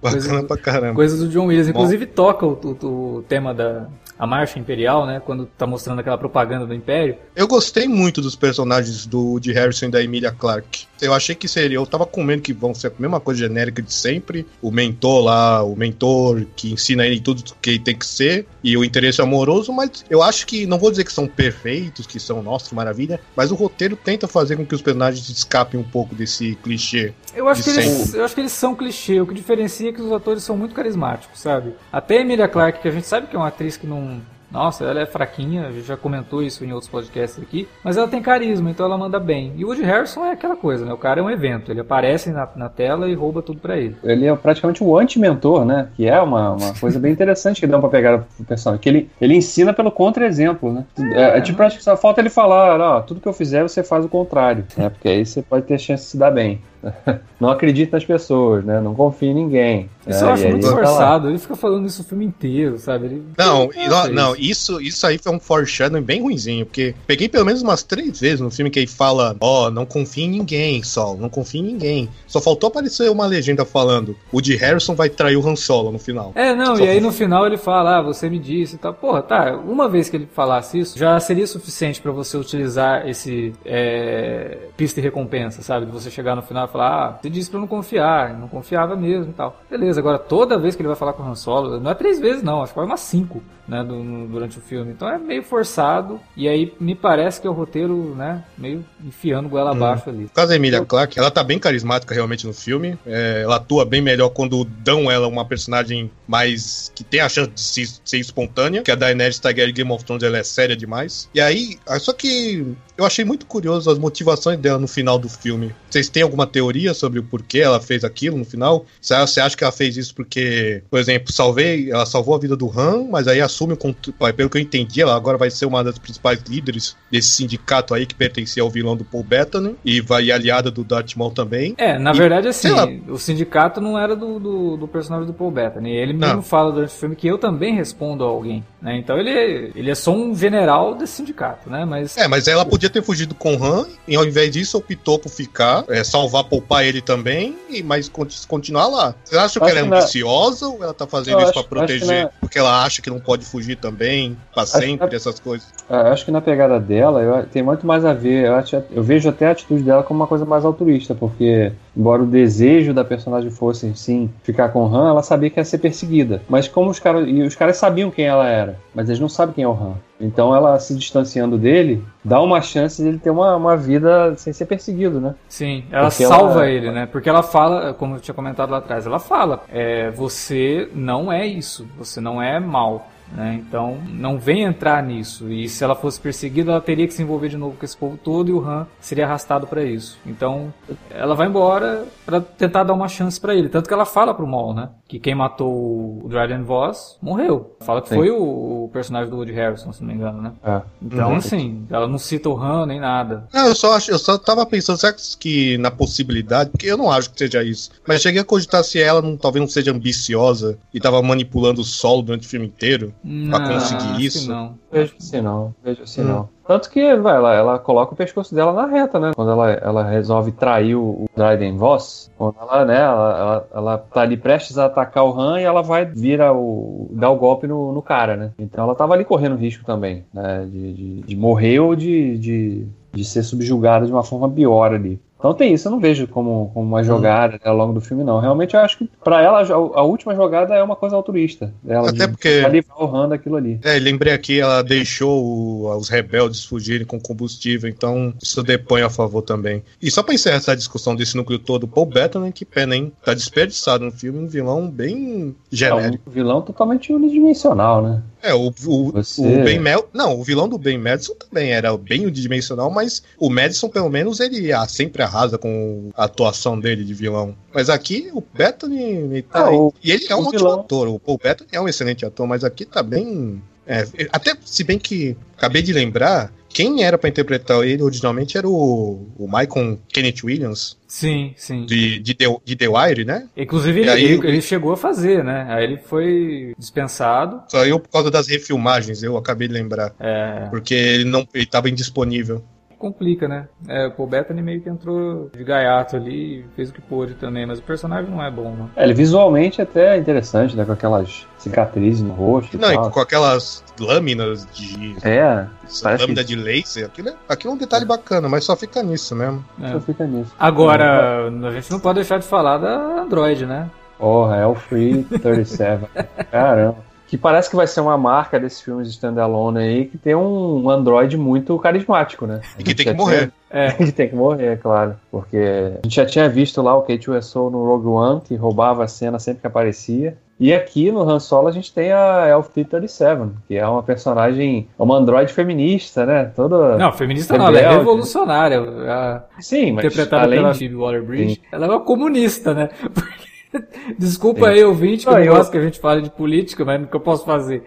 [0.00, 0.94] Coisa Bacana do- pra caramba.
[0.94, 1.66] Coisas do John Williams.
[1.68, 1.78] Bom.
[1.78, 3.88] Inclusive toca o, o- o tema da.
[4.18, 5.20] A marcha imperial, né?
[5.24, 7.16] Quando tá mostrando aquela propaganda do Império.
[7.34, 10.86] Eu gostei muito dos personagens do de Harrison e da Emilia Clarke.
[11.00, 13.82] Eu achei que seria, eu tava com medo que vão ser a mesma coisa genérica
[13.82, 14.46] de sempre.
[14.62, 18.46] O mentor lá, o mentor que ensina ele tudo o que ele tem que ser
[18.62, 22.18] e o interesse amoroso, mas eu acho que não vou dizer que são perfeitos, que
[22.18, 25.84] são nossa que maravilha, mas o roteiro tenta fazer com que os personagens escapem um
[25.84, 27.12] pouco desse clichê.
[27.34, 29.20] Eu acho, que eles, eu acho que eles são clichê.
[29.20, 31.74] O que diferencia é que os atores são muito carismáticos, sabe?
[31.92, 34.20] Até a Emilia Clarke, que a gente sabe que é uma atriz que não.
[34.54, 38.70] Nossa, ela é fraquinha, já comentou isso em outros podcasts aqui, mas ela tem carisma,
[38.70, 39.52] então ela manda bem.
[39.56, 40.92] E o Woody Harrison é aquela coisa, né?
[40.92, 43.96] O cara é um evento, ele aparece na, na tela e rouba tudo pra ele.
[44.04, 45.88] Ele é praticamente o anti-mentor, né?
[45.96, 48.80] Que é uma, uma coisa bem interessante que dá pra pegar pro personagem.
[48.80, 50.84] Que ele, ele ensina pelo contra-exemplo, né?
[51.14, 53.82] É, é tipo, acho que só falta ele falar, ó, tudo que eu fizer você
[53.82, 54.88] faz o contrário, né?
[54.88, 56.60] Porque aí você pode ter chance de se dar bem.
[57.40, 58.80] Não acredite nas pessoas, né?
[58.80, 59.90] Não confie em ninguém.
[60.06, 60.30] Isso né?
[60.30, 63.06] eu acho E muito ele tá forçado, ele fica falando isso o filme inteiro, sabe?
[63.06, 64.78] Ele, Não, faz não, isso.
[64.78, 68.40] isso, isso aí foi um foreshadowing bem ruinzinho, porque peguei pelo menos umas três vezes
[68.40, 72.08] no filme que ele fala, ó, não confia em ninguém, Sol, não confia em ninguém.
[72.26, 75.98] Só faltou aparecer uma legenda falando, o de Harrison vai trair o Han Solo no
[75.98, 76.32] final.
[76.34, 78.94] É, não, Só e aí no final ele fala, ah, você me disse e tal.
[78.94, 83.52] Porra, tá, uma vez que ele falasse isso, já seria suficiente pra você utilizar esse
[83.64, 85.86] é, pista e recompensa, sabe?
[85.86, 88.48] De você chegar no final e falar, ah, você disse pra eu não confiar, não
[88.48, 89.56] confiava mesmo e tal.
[89.70, 92.18] Beleza, agora toda vez que ele vai falar com o Han Solo, não é três
[92.18, 94.92] vezes não, acho que vai umas cinco, né, do- no- durante o filme.
[94.92, 99.48] Então é meio forçado, e aí me parece que é o roteiro, né, meio enfiando
[99.48, 100.24] goela abaixo ali.
[100.24, 102.98] No caso da Emilia Clarke, ela tá bem carismática realmente no filme.
[103.06, 106.90] É, ela atua bem melhor quando dão ela uma personagem mais.
[106.94, 108.82] que tem a chance de se- ser espontânea.
[108.82, 111.28] Que a Daenerys Targaryen Game of Thrones ela é séria demais.
[111.34, 112.64] E aí, ah, só que
[112.96, 115.74] eu achei muito curioso as motivações dela no final do filme.
[115.90, 118.84] Vocês têm alguma teoria sobre o porquê ela fez aquilo no final?
[119.00, 122.70] Você acha que ela fez isso porque, por exemplo, salvei, ela salvou a vida do
[122.78, 124.32] Han, mas aí assume o controle.
[124.34, 128.04] Pelo que eu entendi, ela agora vai ser uma das principais líderes desse sindicato aí
[128.04, 131.74] que pertencia ao vilão do Paul Bettany e vai aliada do Darth Maul também.
[131.78, 132.86] É, na E, verdade, assim, lá.
[133.08, 135.90] o sindicato não era do, do, do personagem do Paul Bettany.
[135.94, 136.42] Ele mesmo Não.
[136.42, 138.96] fala durante o filme que eu também respondo a alguém, né?
[138.98, 141.84] Então ele, ele é só um general desse sindicato, né?
[141.84, 145.18] Mas É, mas ela podia ter fugido com o Han e ao invés disso optou
[145.18, 149.14] por ficar, é, salvar, poupar ele também, e mas con- continuar lá.
[149.24, 152.24] Você acha que ela é na- ambiciosa ou ela tá fazendo Eu isso que proteger?
[152.24, 155.68] na- Porque ela acha que não pode fugir também, pra sempre, essas coisas.
[155.88, 158.46] Eu acho que na pegada dela eu, tem muito mais a ver.
[158.46, 162.22] Eu, acho- eu vejo até a atitude dela como uma coisa mais altruísta, porque, embora
[162.22, 165.78] o desejo da personagem fosse, sim, ficar com o Han, ela sabia que ia ser
[165.78, 166.42] perseguida.
[166.48, 167.28] Mas como os caras.
[167.28, 169.94] E os caras sabiam quem ela era, mas eles não sabem quem é o Han.
[170.20, 174.64] Então ela se distanciando dele dá uma chance dele ter uma, uma vida sem ser
[174.64, 175.34] perseguido, né?
[175.48, 177.04] sim, ela Porque ela- salva ele, né?
[177.10, 181.44] Porque ela fala, como eu tinha comentado lá atrás, ela fala: é, você não é
[181.44, 183.08] isso, você não é mal.
[183.34, 183.60] Né?
[183.66, 185.50] Então, não vem entrar nisso.
[185.50, 188.16] E se ela fosse perseguida, ela teria que se envolver de novo com esse povo
[188.16, 190.16] todo e o Han seria arrastado pra isso.
[190.24, 190.72] Então,
[191.10, 193.68] ela vai embora pra tentar dar uma chance pra ele.
[193.68, 194.88] Tanto que ela fala pro Maul, né?
[195.08, 197.76] Que quem matou o Dryden Voss morreu.
[197.80, 198.14] Fala que Sim.
[198.14, 200.52] foi o, o personagem do Woody Harrison, se não me engano, né?
[200.62, 200.82] É.
[201.02, 201.36] Então, Uhum.
[201.36, 203.48] assim, ela não cita o Han nem nada.
[203.52, 207.10] Não, eu só acho, eu só tava pensando, será que na possibilidade, porque eu não
[207.10, 210.78] acho que seja isso, mas cheguei a cogitar se ela não, talvez não seja ambiciosa
[210.92, 213.12] e tava manipulando o solo durante o filme inteiro.
[213.24, 214.50] Não, conseguir acho que isso?
[214.50, 214.74] Não.
[214.92, 216.24] Vejo assim não, vejo assim Hum.
[216.24, 216.48] não.
[216.66, 219.32] Tanto que vai, ela, ela coloca o pescoço dela na reta, né?
[219.34, 223.98] Quando ela, ela resolve trair o, o Dryden Voss, quando ela, né, ela, ela, ela
[223.98, 227.08] tá ali prestes a atacar o Han e ela vai vira o.
[227.12, 228.52] dar o golpe no, no cara, né?
[228.58, 230.66] Então ela tava ali correndo risco também, né?
[230.70, 235.20] De, de, de morrer ou de, de, de ser subjugada de uma forma pior ali.
[235.44, 238.24] Então tem isso, eu não vejo como, como uma jogada né, ao longo do filme,
[238.24, 238.40] não.
[238.40, 241.70] Realmente eu acho que pra ela a, última jogada é uma coisa altruísta.
[241.86, 243.78] Ela Até de, porque- de livrar o Han daquilo ali.
[243.84, 249.42] É, lembrei aqui, ela deixou os rebeldes fugirem com combustível, então isso depõe a favor
[249.42, 249.82] também.
[250.00, 253.12] E só pra encerrar essa discussão desse núcleo todo, Paul Bettany, que pena, hein?
[253.22, 256.24] Tá desperdiçado no filme, um vilão bem É genérico.
[256.26, 258.22] um vilão totalmente unidimensional, né?
[258.42, 260.08] É, o, o, Você- o Ben Mel...
[260.12, 264.38] Não, o vilão do Ben Madison também era bem unidimensional, mas o Madison, pelo menos,
[264.38, 267.54] ele ah, sempre arrasa com a atuação dele de vilão.
[267.74, 269.02] Mas aqui, o Bettany...
[269.02, 271.08] Ele tá, Ah, o- e ele é um ótimo vilão- ator.
[271.08, 273.60] O Paul Bettany é um excelente ator, mas aqui tá bem...
[273.86, 278.68] é, até se bem que acabei de lembrar quem era pra interpretar ele originalmente era
[278.68, 281.86] o, o Michael Kenneth Williams, Sim, sim.
[281.86, 283.48] de, de, The, de The Wire, né?
[283.56, 285.66] Inclusive, ele, aí- ele, ele chegou a fazer, né?
[285.68, 287.62] Aí ele foi dispensado.
[287.68, 290.12] Só eu por causa das refilmagens, eu acabei de lembrar.
[290.18, 292.64] É, Porque ele não ele tava indisponível.
[293.04, 293.68] Complica, né?
[293.86, 297.34] É, o Paul Bettany meio que entrou de gaiato ali e fez o que pôde
[297.34, 298.90] também, mas o personagem não é bom, não.
[298.96, 300.84] É, ele visualmente até é interessante, né?
[300.86, 302.78] Com aquelas cicatrizes no rosto.
[302.78, 303.10] Não, e e tal.
[303.10, 305.16] com aquelas lâminas de.
[305.22, 305.66] É,
[306.02, 309.36] lâmina que- de laser, aquilo é, aquilo é um detalhe bacana, mas só fica nisso
[309.36, 309.62] mesmo.
[309.82, 309.92] É.
[309.92, 310.52] só fica nisso.
[310.58, 313.90] Agora, a gente não pode deixar de falar da Android, né?
[314.18, 316.04] Porra, é o Free 37.
[316.50, 316.96] Caramba.
[317.26, 320.88] Que parece que vai ser uma marca desses filmes de standalone aí, que tem um
[320.90, 322.60] Android muito carismático, né?
[322.78, 323.38] E que tem que morrer.
[323.38, 323.90] tinha- É.
[324.04, 325.16] que tem que morrer, é claro.
[325.30, 329.02] Porque a gente já tinha visto lá o Kate Winslet no Rogue One, que roubava
[329.04, 330.36] a cena sempre que aparecia.
[330.60, 334.86] E aqui no Han Solo a gente tem a Elf 37, que é uma personagem,
[334.96, 336.44] é uma androide feminista, né?
[336.54, 336.96] Toda...
[336.96, 337.98] Não, feminista não, ela é Rebelde.
[337.98, 338.80] revolucionária.
[338.80, 342.88] A- Sim, mas interpretada além pela de- Phoebe Waller-Bridge, ela é uma comunista, né?
[343.12, 343.43] Porque-
[344.18, 347.06] Desculpa aí, ouvinte, que não eu- gosto que a gente fale de política, mas o
[347.06, 347.82] que eu posso fazer?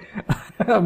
[0.60, 0.84] A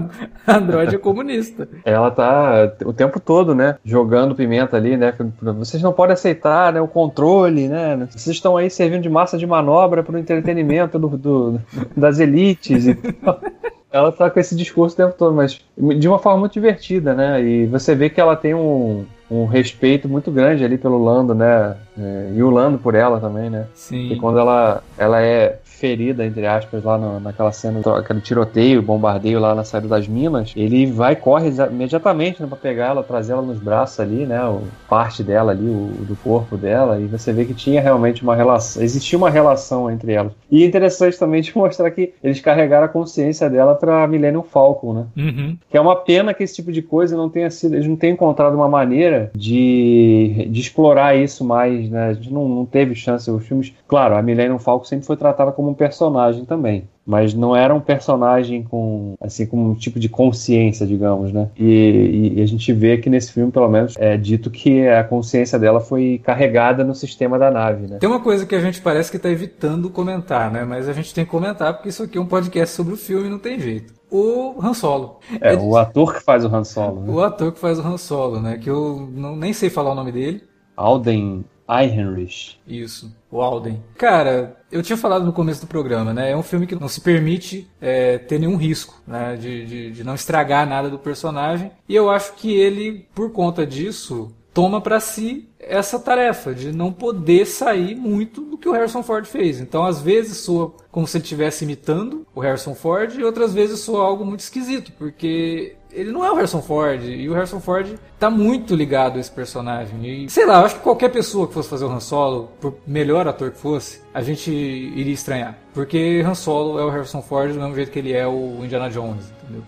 [0.58, 1.68] Android é comunista.
[1.86, 5.14] Ela tá o tempo todo, né, jogando pimenta ali, né?
[5.42, 8.08] Vocês não podem aceitar, né, o controle, né?
[8.10, 11.62] Vocês estão aí servindo de massa de manobra para o entretenimento do, do-
[11.96, 13.40] das elites e tal.
[13.94, 15.60] Ela tá com esse discurso o tempo todo, mas
[16.00, 17.44] de uma forma muito divertida, né?
[17.44, 21.78] E você vê que ela tem um, um respeito muito grande ali pelo Lando, né?
[21.98, 23.66] É, E o Lando por ela também, né?
[23.74, 24.18] E Sim.
[24.20, 29.56] quando ela, ela é ferida, entre aspas, lá no- naquela cena, aquele tiroteio, bombardeio lá
[29.56, 33.58] na saída das minas, ele vai, corre imediatamente né, pra pegar ela, trazer ela nos
[33.58, 34.44] braços ali, né?
[34.46, 38.36] O, parte dela ali, o, do corpo dela, e você vê que tinha realmente uma
[38.36, 40.34] relação, existia uma relação entre elas.
[40.52, 44.94] E é interessante também de mostrar que eles carregaram a consciência dela pra Millennium Falcon,
[44.94, 45.06] né?
[45.18, 45.58] Uhum.
[45.70, 47.76] Que é uma pena que esse tipo de coisa não tenha sido.
[47.76, 52.10] Eles não tenham encontrado uma maneira de, de explorar isso mais, né?
[52.10, 53.32] A gente não, não teve chance.
[53.32, 53.74] Os filmes.
[53.88, 56.88] Claro, a Millennium Falcon sempre foi tratada como um personagem também.
[57.04, 61.50] Mas não era um personagem com assim com um tipo de consciência, digamos, né?
[61.58, 65.58] E, e- a gente vê que nesse filme, pelo menos, é dito que a consciência
[65.58, 67.98] dela foi carregada no sistema da nave, né?
[67.98, 70.64] Tem uma coisa que a gente parece que está evitando comentar, né?
[70.64, 73.28] Mas a gente tem que comentar porque isso aqui é um podcast sobre o filme
[73.28, 73.94] e não tem jeito.
[74.12, 75.20] O Han Solo.
[75.40, 77.12] É, o ator que faz o Han Solo, né?
[77.12, 78.58] O ator que faz o Han Solo, né?
[78.60, 80.44] Que eu não, nem sei falar o nome dele.
[80.78, 82.60] Alden Ehrenreich.
[82.68, 83.82] Isso, o Alden.
[83.98, 86.32] Cara, eu tinha falado no começo do programa, né?
[86.32, 89.36] É um filme que não se permite é, ter nenhum risco, né?
[89.36, 91.72] De, de, de não estragar nada do personagem.
[91.88, 96.92] E eu acho que ele, por conta disso, toma pra si essa tarefa de não
[96.92, 99.60] poder sair muito do que o Harrison Ford fez.
[99.60, 103.80] Então, às vezes soa como se ele estivesse imitando o Harrison Ford e outras vezes
[103.80, 107.96] soa algo muito esquisito, porque ele não é o Harrison Ford e o Harrison Ford
[108.20, 110.26] tá muito ligado a esse personagem.
[110.26, 112.76] E sei lá, eu acho que qualquer pessoa que fosse fazer o Han Solo, por
[112.86, 117.54] melhor ator que fosse, a gente iria estranhar, porque Han Solo é o Harrison Ford
[117.54, 119.64] do mesmo jeito que ele é o Indiana Jones, entendeu?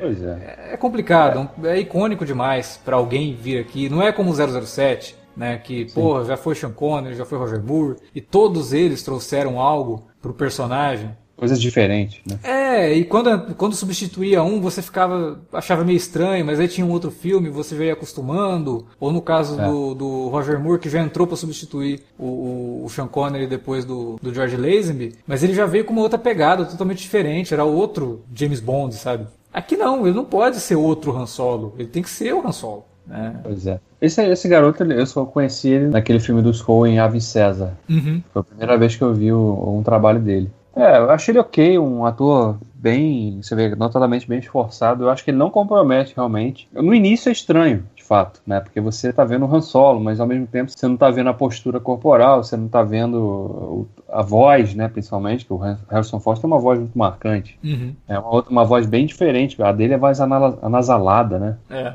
[0.00, 0.72] Pois é.
[0.72, 3.88] É complicado, é icônico demais pra alguém vir aqui.
[3.88, 5.58] Não é como o 007, né?
[5.58, 10.06] Que, porra, já foi Sean Connery, já foi Roger Moore, e todos eles trouxeram algo
[10.20, 11.16] pro personagem.
[11.36, 12.38] Coisas diferentes, né?
[12.44, 15.38] É, e quando, quando substituía um, você ficava.
[15.52, 18.86] achava meio estranho, mas aí tinha um outro filme, você veio acostumando.
[19.00, 19.66] Ou no caso É.
[19.68, 23.84] do, do Roger Moore, que já entrou pra substituir o, o, o Sean Connery depois
[23.84, 27.64] do, do George Lazenby, mas ele já veio com uma outra pegada totalmente diferente, era
[27.64, 29.26] outro James Bond, sabe?
[29.52, 32.52] Aqui não, ele não pode ser outro Han Solo, ele tem que ser o Han
[32.52, 32.84] Solo.
[33.06, 33.34] Né?
[33.42, 33.78] Pois é.
[34.00, 37.76] Esse, esse garoto, eu só conheci ele naquele filme dos Coen, Ave César.
[37.88, 38.22] Uhum.
[38.32, 40.50] Foi a primeira vez que eu vi o- um trabalho dele.
[40.76, 45.04] É, eu achei ele ok, um ator bem, você vê, notadamente bem esforçado.
[45.04, 46.68] Eu acho que ele não compromete realmente.
[46.72, 48.60] No início é estranho, de fato, né?
[48.60, 51.30] Porque você tá vendo o Han Solo, mas ao mesmo tempo você não tá vendo
[51.30, 54.88] a postura corporal, você não tá vendo a voz, né?
[54.88, 57.58] Principalmente, que o Harrison Ford tem uma voz muito marcante.
[57.64, 57.94] Uhum.
[58.06, 59.60] É uma, outra, uma voz bem diferente.
[59.62, 61.56] A dele é mais anasalada, né?
[61.70, 61.94] É.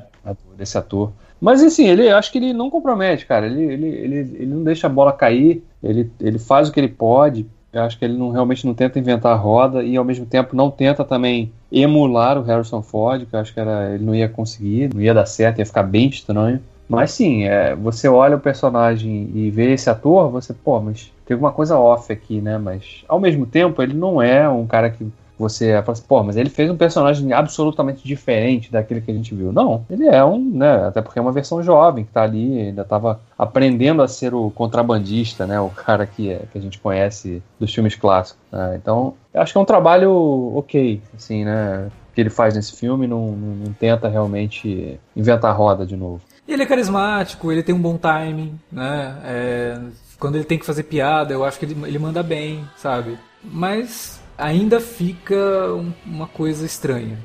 [0.58, 1.12] desse ator.
[1.40, 3.46] Mas assim, ele acho que ele não compromete, cara.
[3.46, 6.90] Ele, ele, ele, ele não deixa a bola cair, ele, ele faz o que ele
[6.90, 7.48] pode.
[7.72, 10.56] Eu acho que ele não, realmente não tenta inventar a roda e ao mesmo tempo
[10.56, 14.28] não tenta também emular o Harrison Ford, que eu acho que era, ele não ia
[14.28, 16.60] conseguir, não ia dar certo, ia ficar bem estranho.
[16.88, 21.36] Mas sim, é, você olha o personagem e vê esse ator, você, pô, mas tem
[21.36, 22.58] alguma coisa off aqui, né?
[22.58, 25.08] Mas ao mesmo tempo, ele não é um cara que
[25.40, 29.34] você fala assim, pô, mas ele fez um personagem absolutamente diferente daquele que a gente
[29.34, 29.54] viu.
[29.54, 30.88] Não, ele é um, né?
[30.88, 34.52] Até porque é uma versão jovem que tá ali, ainda tava aprendendo a ser o
[34.52, 35.60] contrabandista, né?
[35.62, 38.42] O cara que, é, que a gente conhece dos filmes clássicos.
[38.52, 38.76] né?
[38.76, 41.90] Então, acho que é um trabalho ok, assim, né?
[42.14, 46.22] que ele faz nesse filme, não, não, tenta realmente inventar roda de novo.
[46.46, 49.18] Ele é carismático, ele tem um bom timing, né?
[49.24, 49.80] É,
[50.20, 53.18] quando ele tem que fazer piada, eu acho que ele, ele manda bem, sabe?
[53.42, 55.36] Mas ainda fica
[55.74, 57.18] um, uma coisa estranha.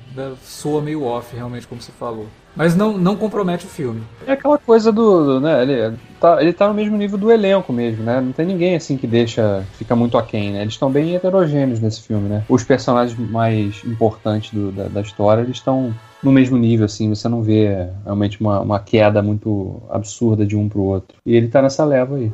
[0.42, 2.26] Soa meio off, realmente, como você falou.
[2.56, 4.02] Mas não, não compromete o filme.
[4.26, 5.24] É aquela coisa do.
[5.24, 8.20] do né, ele, tá, ele tá no mesmo nível do elenco mesmo, né?
[8.20, 9.64] Não tem ninguém assim que deixa.
[9.72, 10.62] fica muito aquém, né?
[10.62, 12.44] Eles estão bem heterogêneos nesse filme, né?
[12.48, 15.92] Os personagens mais importantes do, da, da história, eles estão
[16.22, 20.68] no mesmo nível, assim, você não vê realmente uma, uma queda muito absurda de um
[20.68, 21.18] pro outro.
[21.26, 22.32] E ele tá nessa leva aí.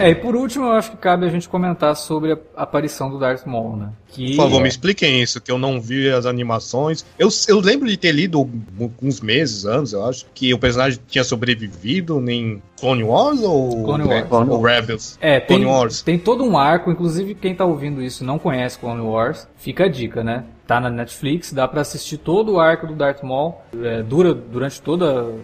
[0.00, 3.18] É, e por último, eu acho que cabe a gente comentar sobre a aparição do
[3.18, 3.90] Darth Maul, né?
[4.08, 4.34] Que...
[4.34, 7.04] Por favor, me expliquem isso, que eu não vi as animações.
[7.18, 8.48] Eu, eu lembro de ter lido
[9.00, 14.04] uns meses, anos, eu acho, que o personagem tinha sobrevivido em Clone Wars ou, Clone
[14.04, 14.48] Wars.
[14.48, 15.18] ou Rebels?
[15.20, 16.02] É, tem, Clone Wars.
[16.02, 19.88] tem todo um arco, inclusive quem tá ouvindo isso não conhece Clone Wars, fica a
[19.88, 20.44] dica, né?
[20.66, 24.80] Tá na Netflix, dá para assistir todo o arco do Darth Maul, é, dura durante
[24.80, 25.34] toda,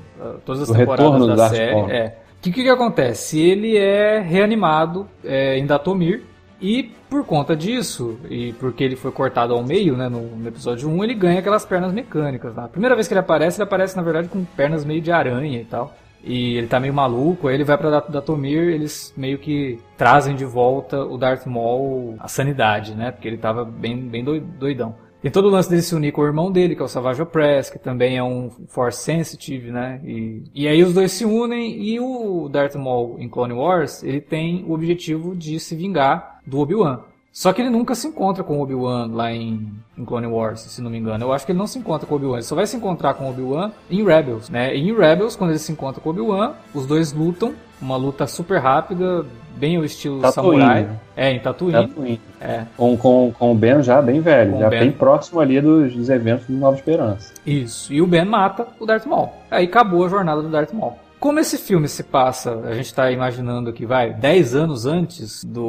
[0.45, 1.75] todas as O temporadas da Darth série.
[1.75, 1.91] Maul.
[1.91, 2.17] É.
[2.47, 3.41] Que, que, que acontece?
[3.41, 6.23] Ele é reanimado é, em Datomir
[6.61, 10.89] e por conta disso, e porque ele foi cortado ao meio, né, no, no episódio
[10.89, 12.55] 1, ele ganha aquelas pernas mecânicas.
[12.55, 12.65] Né?
[12.65, 15.61] A primeira vez que ele aparece, ele aparece na verdade com pernas meio de aranha
[15.61, 15.93] e tal.
[16.23, 20.35] E ele tá meio maluco, aí ele vai pra Dat- Datomir, eles meio que trazem
[20.37, 23.11] de volta o Darth Maul à sanidade, né?
[23.13, 24.95] Porque ele tava bem, bem doi- doidão.
[25.27, 27.21] Tem todo o lance dele se unir com o irmão dele, que é o Savage
[27.21, 30.01] Opress, que também é um Force Sensitive, né?
[30.05, 34.21] E, e aí os dois se unem e o Darth Maul em Clone Wars, ele
[34.21, 37.01] tem o objetivo de se vingar do Obi-Wan.
[37.33, 39.69] Só que ele nunca se encontra com o Obi-Wan lá em,
[39.99, 41.25] em Clone Wars, se não me engano.
[41.25, 42.37] Eu acho que ele não se encontra com o Obi-Wan.
[42.37, 44.77] Ele só vai se encontrar com o Obi-Wan em Rebels, né?
[44.77, 47.53] E em Rebels, quando ele se encontra com o Obi-Wan, os dois lutam.
[47.83, 49.27] Uma luta super rápida,
[49.57, 50.83] bem ao estilo Tatooine, samurai.
[50.85, 50.97] né?
[51.17, 51.89] É, em Tatooine.
[51.89, 52.21] Tatooine.
[52.41, 55.61] É, Com, com, com o Ben já bem velho, Com o já bem próximo ali
[55.61, 57.33] dos, dos eventos de Nova Esperança.
[57.45, 57.93] Isso.
[57.93, 59.31] E o Ben mata o Darth Maul.
[59.51, 60.95] Aí acabou a jornada do Darth Maul.
[61.19, 65.67] Como esse filme se passa, a gente está imaginando que vai 10 anos antes do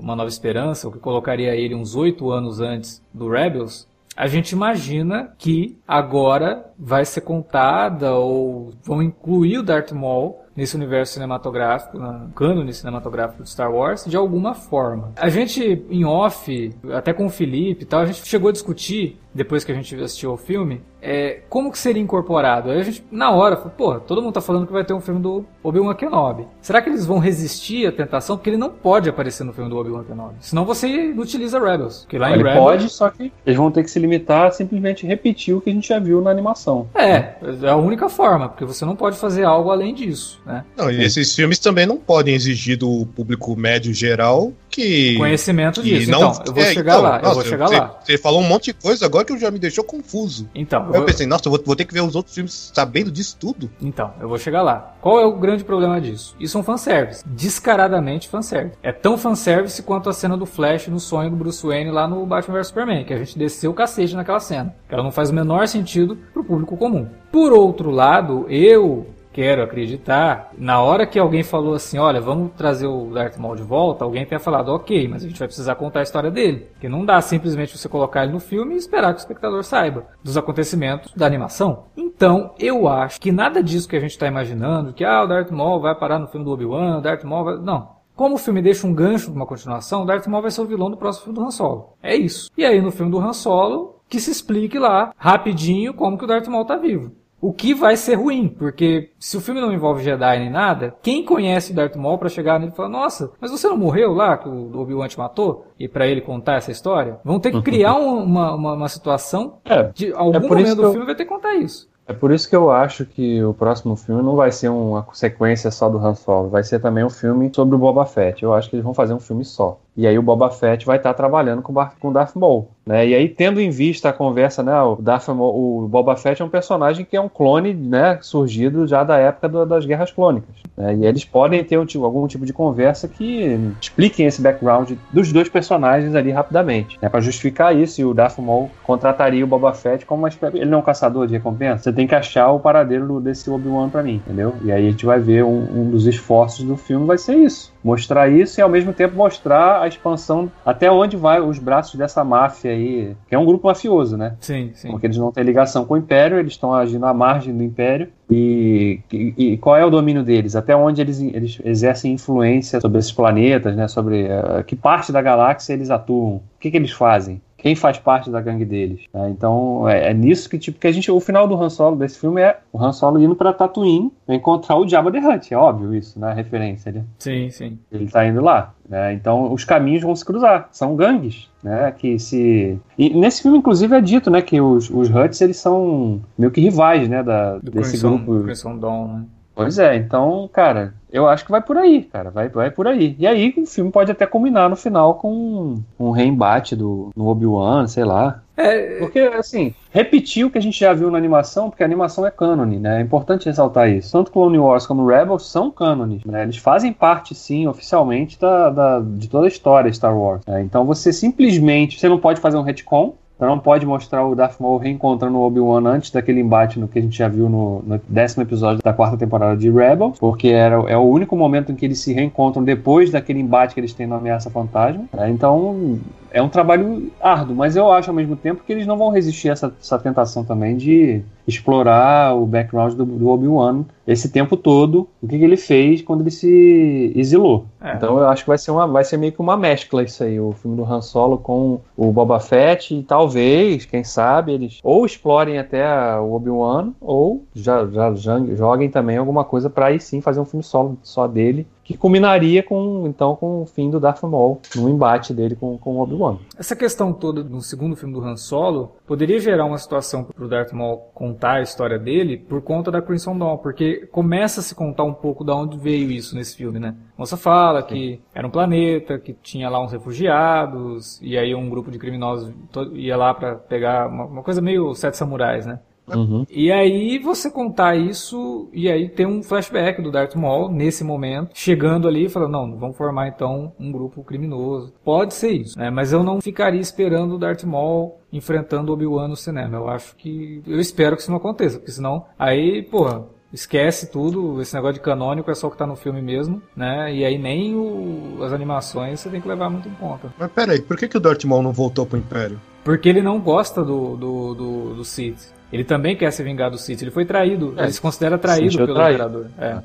[0.00, 4.50] Uma Nova Esperança, o que colocaria ele uns 8 anos antes do Rebels, a gente
[4.52, 11.98] imagina que agora vai ser contada ou vão incluir o Darth Maul nesse universo cinematográfico,
[11.98, 15.12] no cânone cinematográfico de Star Wars, de alguma forma.
[15.16, 19.18] A gente, em off, até com o Felipe e tal, a gente chegou a discutir,
[19.34, 22.70] depois que a gente assistiu ao filme, é, como que seria incorporado.
[22.70, 25.00] Aí a gente, na hora, falou, pô, todo mundo tá falando que vai ter um
[25.00, 26.46] filme do Obi-Wan Kenobi.
[26.60, 28.36] Será que eles vão resistir à tentação?
[28.36, 30.36] Porque ele não pode aparecer no filme do Obi-Wan Kenobi.
[30.40, 32.00] Senão você utiliza Rebels.
[32.00, 32.64] Porque lá em Ele Rebels...
[32.64, 35.72] pode, só que eles vão ter que se limitar a simplesmente repetir o que a
[35.72, 36.88] gente já viu na animação.
[36.94, 40.64] É, é a única forma, porque você não pode fazer algo além disso, né?
[40.76, 45.16] Não, e esses filmes também não podem exigir do público médio geral que.
[45.18, 46.08] Conhecimento disso.
[46.10, 48.00] Então, eu vou é, chegar então, lá, eu nossa, vou chegar você, lá.
[48.02, 50.48] Você falou um monte de coisa agora que já me deixou confuso.
[50.54, 53.10] Então, eu eu pensei, nossa, eu vou, vou ter que ver os outros filmes sabendo
[53.10, 53.70] disso tudo.
[53.80, 54.94] Então, eu vou chegar lá.
[55.00, 56.34] Qual é o grande problema disso?
[56.40, 57.22] Isso é um fanservice.
[57.26, 58.76] Descaradamente fanservice.
[58.82, 62.24] É tão fanservice quanto a cena do Flash no sonho do Bruce Wayne lá no
[62.24, 64.74] Batman vs Superman, que a gente desceu o cacete naquela cena.
[64.88, 67.06] Ela não faz o menor sentido pro público comum.
[67.30, 72.86] Por outro lado, eu quero acreditar, na hora que alguém falou assim, olha, vamos trazer
[72.86, 76.00] o Darth Maul de volta, alguém tenha falado, ok, mas a gente vai precisar contar
[76.00, 76.68] a história dele.
[76.72, 80.06] Porque não dá simplesmente você colocar ele no filme e esperar que o espectador saiba
[80.22, 81.84] dos acontecimentos da animação.
[81.96, 85.50] Então, eu acho que nada disso que a gente está imaginando, que ah, o Darth
[85.50, 87.56] Maul vai parar no filme do Obi-Wan, o Darth Maul vai...
[87.58, 88.02] Não.
[88.14, 90.66] Como o filme deixa um gancho para uma continuação, o Darth Maul vai ser o
[90.66, 91.94] vilão do próximo filme do Han Solo.
[92.02, 92.50] É isso.
[92.56, 96.26] E aí, no filme do Han Solo, que se explique lá, rapidinho, como que o
[96.26, 97.12] Darth Maul tá vivo.
[97.42, 101.24] O que vai ser ruim, porque se o filme não envolve Jedi nem nada, quem
[101.24, 104.36] conhece o Darth Maul pra chegar nele e falar, nossa, mas você não morreu lá,
[104.38, 105.66] que o Obi-Wan te matou?
[105.76, 107.18] E pra ele contar essa história?
[107.24, 110.76] Vão ter que criar um- uma, uma, uma situação, É, de algum por isso momento
[110.76, 111.90] do eu- filme vai ter que contar isso.
[112.06, 115.70] É por isso que eu acho que o próximo filme não vai ser uma sequência
[115.70, 118.42] só do Han Solo, vai ser também um filme sobre o Boba Fett.
[118.42, 119.78] Eu acho que eles vão fazer um filme só.
[119.96, 122.68] E aí o Boba Fett vai estar trabalhando com com o Darth Maul.
[122.84, 123.08] Né?
[123.08, 126.48] E aí, tendo em vista a conversa, né, o, Darth, o Boba Fett é um
[126.48, 130.56] personagem que é um clone né, surgido já da época do, das Guerras Clônicas.
[130.76, 130.96] Né?
[130.96, 135.48] E eles podem ter um, algum tipo de conversa que expliquem esse background dos dois
[135.48, 136.98] personagens ali rapidamente.
[137.00, 137.08] Né?
[137.08, 140.30] Para justificar isso, e o Darth Maul contrataria o Boba Fett como uma.
[140.54, 141.84] Ele não é um caçador de recompensa?
[141.84, 144.54] Você tem que achar o paradeiro desse Obi-Wan para mim, entendeu?
[144.64, 147.71] E aí a gente vai ver um, um dos esforços do filme vai ser isso
[147.82, 152.22] mostrar isso e ao mesmo tempo mostrar a expansão até onde vai os braços dessa
[152.22, 154.34] máfia aí, que é um grupo mafioso, né?
[154.40, 154.90] Sim, sim.
[154.90, 158.08] Porque eles não têm ligação com o Império, eles estão agindo à margem do Império.
[158.30, 160.56] E, e, e, qual é o domínio deles?
[160.56, 163.86] Até onde eles, eles exercem influência sobre esses planetas, né?
[163.88, 166.36] Sobre uh, que parte da galáxia eles atuam?
[166.36, 167.42] O que, que eles fazem?
[167.62, 169.02] Quem faz parte da gangue deles.
[169.14, 169.30] Né?
[169.30, 172.18] Então é, é, nisso que tipo que a gente o final do Han Solo desse
[172.18, 175.94] filme é o Han Solo indo para Tatooine encontrar o Jabba the Hutt, é óbvio
[175.94, 176.30] isso, né?
[176.30, 177.04] A referência, né?
[177.20, 177.78] Sim, sim.
[177.90, 178.74] Ele tá indo lá.
[178.88, 179.12] Né?
[179.14, 181.92] Então os caminhos vão se cruzar, são gangues, né?
[181.96, 186.20] Que se e nesse filme inclusive é dito, né, que os, os Hutts eles são
[186.36, 188.44] meio que rivais, né, da, do desse Crimson, grupo.
[188.44, 189.24] Crimson Dawn, né?
[189.54, 193.14] Pois é, então, cara, eu acho que vai por aí, cara, vai, vai por aí.
[193.18, 197.86] E aí o filme pode até combinar no final com um reembate do no Obi-Wan,
[197.86, 198.42] sei lá.
[198.56, 202.26] É, Porque, assim, repetir o que a gente já viu na animação, porque a animação
[202.26, 202.98] é cânone, né?
[202.98, 204.12] É importante ressaltar isso.
[204.12, 206.42] Tanto Clone Wars como Rebels são cânones, né?
[206.42, 210.42] Eles fazem parte, sim, oficialmente, da, da de toda a história Star Wars.
[210.46, 210.62] Né?
[210.62, 214.60] Então você simplesmente, você não pode fazer um retcon, então não pode mostrar o Darth
[214.60, 218.00] Maul reencontrando o Obi-Wan antes daquele embate no que a gente já viu no, no,
[218.08, 221.84] décimo episódio da quarta temporada de Rebels, porque era, é o único momento em que
[221.84, 225.06] eles se reencontram depois daquele embate que eles têm no Ameaça Fantasma.
[225.12, 225.28] Né?
[225.28, 225.98] Então
[226.32, 229.50] é um trabalho árduo, mas eu acho ao mesmo tempo que eles não vão resistir
[229.50, 235.08] a essa, essa tentação também de explorar o background do, do Obi-Wan esse tempo todo,
[235.22, 237.66] o que, que, ele fez quando ele se exilou.
[237.80, 237.94] É.
[237.94, 240.40] Então eu acho que vai ser, uma, vai ser meio que uma mescla isso aí,
[240.40, 245.06] o filme do Han Solo com o Boba Fett e talvez, quem sabe, eles ou
[245.06, 245.86] explorem até
[246.18, 250.44] o Obi-Wan ou já, já, já, joguem também alguma coisa para aí sim fazer um
[250.44, 254.88] filme solo só dele que culminaria com então com o fim do Darth Maul no
[254.88, 256.38] embate dele com, com Obi-Wan.
[256.58, 260.48] Essa questão toda no segundo filme do Han Solo poderia gerar uma situação para o
[260.48, 264.74] Darth Maul contar a história dele por conta da Crimson Dawn, porque começa a se
[264.74, 266.94] contar um pouco da onde veio isso nesse filme, né?
[267.16, 271.68] A moça fala que era um planeta, que tinha lá uns refugiados e aí um
[271.68, 272.52] grupo de criminosos
[272.92, 275.80] ia lá para pegar uma, uma coisa meio sete samurais, né?
[276.14, 276.46] Uhum.
[276.50, 281.50] E aí você contar isso, e aí tem um flashback do Darth Maul nesse momento,
[281.54, 284.92] chegando ali e falando, não, vamos formar então um grupo criminoso.
[285.04, 285.90] Pode ser isso, né?
[285.90, 289.76] Mas eu não ficaria esperando o Darth Maul enfrentando o Obi-Wan no cinema.
[289.76, 290.62] Eu acho que.
[290.66, 292.24] Eu espero que isso não aconteça, porque senão.
[292.38, 296.22] Aí, porra, esquece tudo, esse negócio de canônico é só o que tá no filme
[296.22, 297.14] mesmo, né?
[297.14, 300.32] E aí nem o, as animações você tem que levar muito em conta.
[300.38, 302.58] Mas peraí, por que, que o Darth Maul não voltou pro Império?
[302.82, 305.52] Porque ele não gosta do, do, do, do Sith.
[305.72, 307.02] Ele também quer se vingar do Sith.
[307.02, 307.74] Ele foi traído.
[307.76, 307.84] É.
[307.84, 309.14] Ele se considera traído pelo traído.
[309.14, 309.46] Imperador.
[309.58, 309.82] É.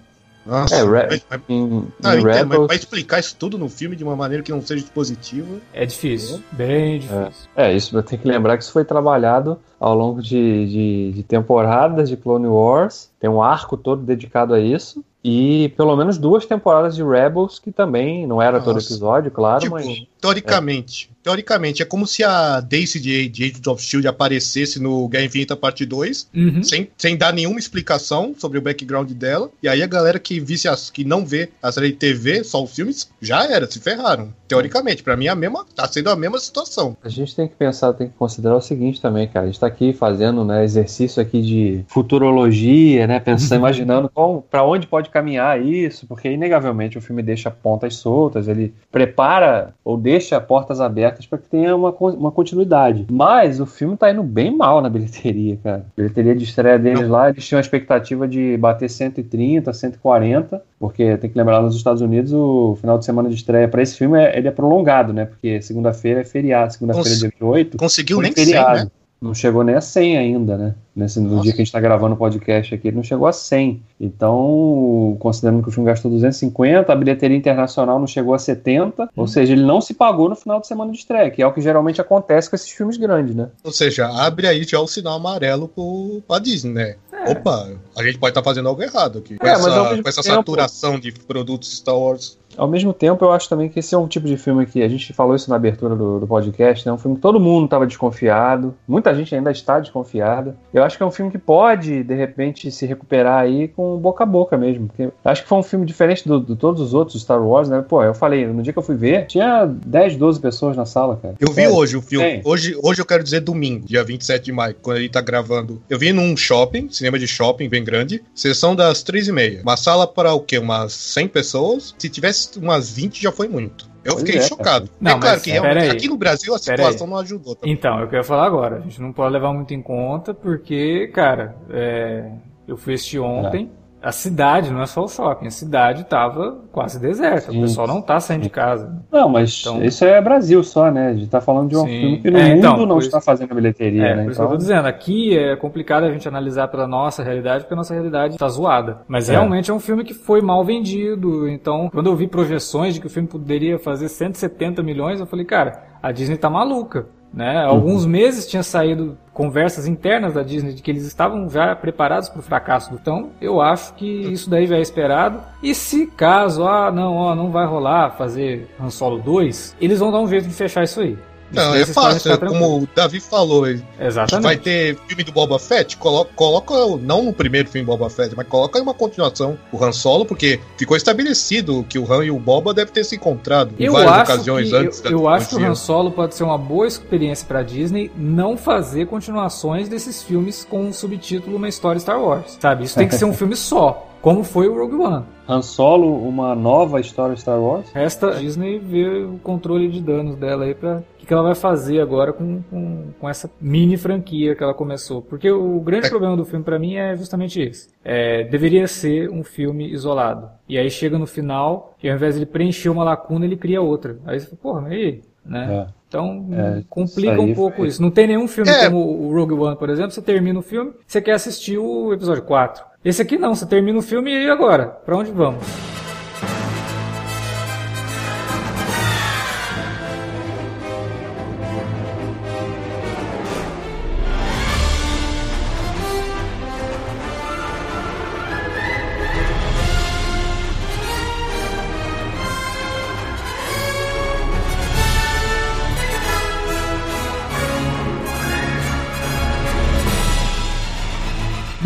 [0.47, 1.67] Nossa, é, mas, mas, em,
[2.01, 4.61] não, em entendo, mas pra explicar isso tudo no filme de uma maneira que não
[4.61, 5.57] seja positiva.
[5.73, 6.37] É difícil.
[6.37, 6.55] É.
[6.55, 7.49] Bem difícil.
[7.53, 11.23] É, é isso tem que lembrar que isso foi trabalhado ao longo de, de, de
[11.23, 13.11] temporadas de Clone Wars.
[13.19, 15.03] Tem um arco todo dedicado a isso.
[15.21, 18.65] E pelo menos duas temporadas de Rebels, que também não era Nossa.
[18.65, 20.07] todo episódio, claro, tipo, mas.
[20.19, 21.15] Teoricamente, é.
[21.23, 25.55] teoricamente, é como se a Daisy de, de Agents of Shield aparecesse no Guerra Infinita
[25.55, 26.63] Parte 2, uhum.
[26.63, 29.49] sem, sem dar nenhuma explicação sobre o background dela.
[29.61, 32.63] E aí a galera que visse as, que não vê a série de TV, só
[32.63, 34.33] os filmes, já era, se ferraram.
[34.47, 36.95] Teoricamente, para mim é a mesma, tá sendo a mesma situação.
[37.03, 39.45] A gente tem que pensar, tem que considerar o seguinte também, cara.
[39.45, 44.11] A gente tá aqui fazendo, né, exercício aqui de futurologia, né, pensando, imaginando
[44.49, 49.97] para onde pode caminhar isso, porque inegavelmente o filme deixa pontas soltas, ele prepara ou
[50.07, 53.05] deixa portas abertas para que tenha uma, uma continuidade.
[53.11, 55.85] Mas o filme tá indo bem mal na bilheteria, cara.
[55.85, 61.17] A bilheteria de estreia deles lá, eles tinham a expectativa de bater 130, 140, porque
[61.17, 64.17] tem que lembrar, nos Estados Unidos o final de semana de estreia para esse filme
[64.17, 65.25] é, ele é prolongado, né?
[65.25, 67.77] Porque segunda-feira é feriado, segunda-feira é dia 28.
[67.77, 68.77] Conseguiu nem feriado.
[68.77, 68.91] 100, né?
[69.19, 70.75] Não chegou nem a 100 ainda, né?
[70.95, 73.33] Nesse, no dia que a gente está gravando o podcast aqui, ele não chegou a
[73.33, 73.81] 100.
[73.99, 79.07] Então, considerando que o filme gastou 250, a bilheteria internacional não chegou a 70, hum.
[79.15, 81.53] ou seja, ele não se pagou no final de semana de estreia, que é o
[81.53, 83.49] que geralmente acontece com esses filmes grandes, né?
[83.63, 86.95] Ou seja, abre aí já o sinal amarelo pro, pra Disney, né?
[87.27, 89.37] Opa, a gente pode estar fazendo algo errado aqui.
[89.37, 92.37] Com É, essa, com essa tempo- saturação de produtos Star Wars.
[92.55, 94.87] Ao mesmo tempo, eu acho também que esse é um tipo de filme que a
[94.87, 96.91] gente falou isso na abertura do, do podcast, né?
[96.91, 100.55] Um filme que todo mundo estava desconfiado, muita gente ainda está desconfiada.
[100.73, 104.23] Eu acho que é um filme que pode, de repente, se recuperar aí com boca
[104.23, 104.87] a boca mesmo.
[104.87, 107.83] Porque acho que foi um filme diferente do- de todos os outros Star Wars, né?
[107.87, 111.19] Pô, eu falei, no dia que eu fui ver, tinha 10, 12 pessoas na sala,
[111.21, 111.35] cara.
[111.39, 111.75] Eu vi Sério.
[111.75, 112.25] hoje o filme.
[112.25, 112.41] Tem.
[112.43, 115.79] Hoje, hoje eu quero dizer domingo, dia 27 de maio, quando ele tá gravando.
[115.87, 119.61] Eu vi num shopping, cinema de shopping bem grande, sessão das três e meia.
[119.61, 120.57] Uma sala para o quê?
[120.57, 121.95] Umas 100 pessoas?
[121.97, 123.89] Se tivesse umas 20 já foi muito.
[124.03, 124.89] Eu Pois fiquei é, chocado.
[125.01, 127.55] Não, é claro mas que realmente aqui no Brasil a situação não ajudou.
[127.55, 127.73] também.
[127.73, 128.77] Então, eu quero falar agora.
[128.77, 132.31] A gente não pode levar muito em conta, porque, cara, é,
[132.67, 133.69] eu fui assistir ontem.
[134.01, 137.51] A cidade, não é só o shopping, a cidade tava quase deserta.
[137.51, 137.57] Sim.
[137.57, 139.01] O pessoal não tá saindo de casa.
[139.11, 141.07] Não, mas Então- isso é Brasil só, né?
[141.09, 141.87] A gente tá falando de um Sim.
[141.99, 144.23] filme que no É, mundo então, não por está fazendo bilheteria, É, né?
[144.23, 147.63] por isso que eu tô dizendo, aqui é complicado a gente analisar pela nossa realidade,
[147.63, 148.99] porque a nossa realidade tá zoada.
[149.07, 149.33] Mas É.
[149.33, 151.49] realmente é um filme que foi mal vendido.
[151.49, 155.43] Então, quando eu vi projeções de que o filme poderia fazer 170 milhões, eu falei,
[155.45, 157.07] cara, a Disney tá maluca.
[157.33, 157.57] Né?
[157.57, 162.27] Há Alguns meses tinha saído conversas internas da Disney de que eles estavam já preparados
[162.27, 162.93] para o fracasso.
[162.93, 165.41] Então, eu acho que isso daí já é esperado.
[165.61, 170.11] E se caso, ah, não, ó, não vai rolar fazer Han Solo 2, eles vão
[170.11, 171.17] dar um jeito de fechar isso aí.
[171.51, 172.53] Não, é fácil, tranquilos.
[172.53, 173.65] como o Davi falou,
[173.99, 174.43] Exatamente.
[174.43, 178.47] vai ter filme do Boba Fett, coloca, coloca, não no primeiro filme Boba Fett, mas
[178.47, 182.73] coloca uma continuação, o Han Solo, porque ficou estabelecido que o Han e o Boba
[182.73, 185.55] devem ter se encontrado em Eu várias acho, ocasiões que, antes eu, eu acho que
[185.55, 185.65] o.
[185.65, 190.85] Han Solo pode ser uma boa experiência pra Disney não fazer continuações desses filmes com
[190.85, 192.57] um subtítulo Uma História Star Wars.
[192.59, 192.85] Sabe?
[192.85, 195.23] Isso tem que ser um filme só, como foi o Rogue One.
[195.47, 197.89] Han Solo, uma nova história Star Wars?
[197.93, 200.97] Resta a Disney ver o controle de danos dela aí pra.
[200.97, 204.73] O que, que ela vai fazer agora com, com, com essa mini franquia que ela
[204.73, 205.21] começou.
[205.21, 206.09] Porque o grande É.
[206.09, 207.87] problema do filme pra mim é justamente esse.
[208.03, 210.49] É, deveria ser um filme isolado.
[210.67, 213.81] E aí chega no final, e ao invés de ele preencher uma lacuna, ele cria
[213.81, 214.17] outra.
[214.25, 215.21] Aí você fala, porra, mas aí?
[215.45, 215.85] Né?
[215.87, 215.97] É.
[216.09, 218.01] Então É, complica aí um pouco foi- isso.
[218.01, 218.85] Não tem nenhum filme É.
[218.89, 222.43] como o Rogue One, por exemplo, você termina o filme, você quer assistir o episódio
[222.43, 222.83] 4.
[223.07, 224.87] Esse aqui não, você termina o filme e agora?
[225.05, 225.63] Pra onde vamos?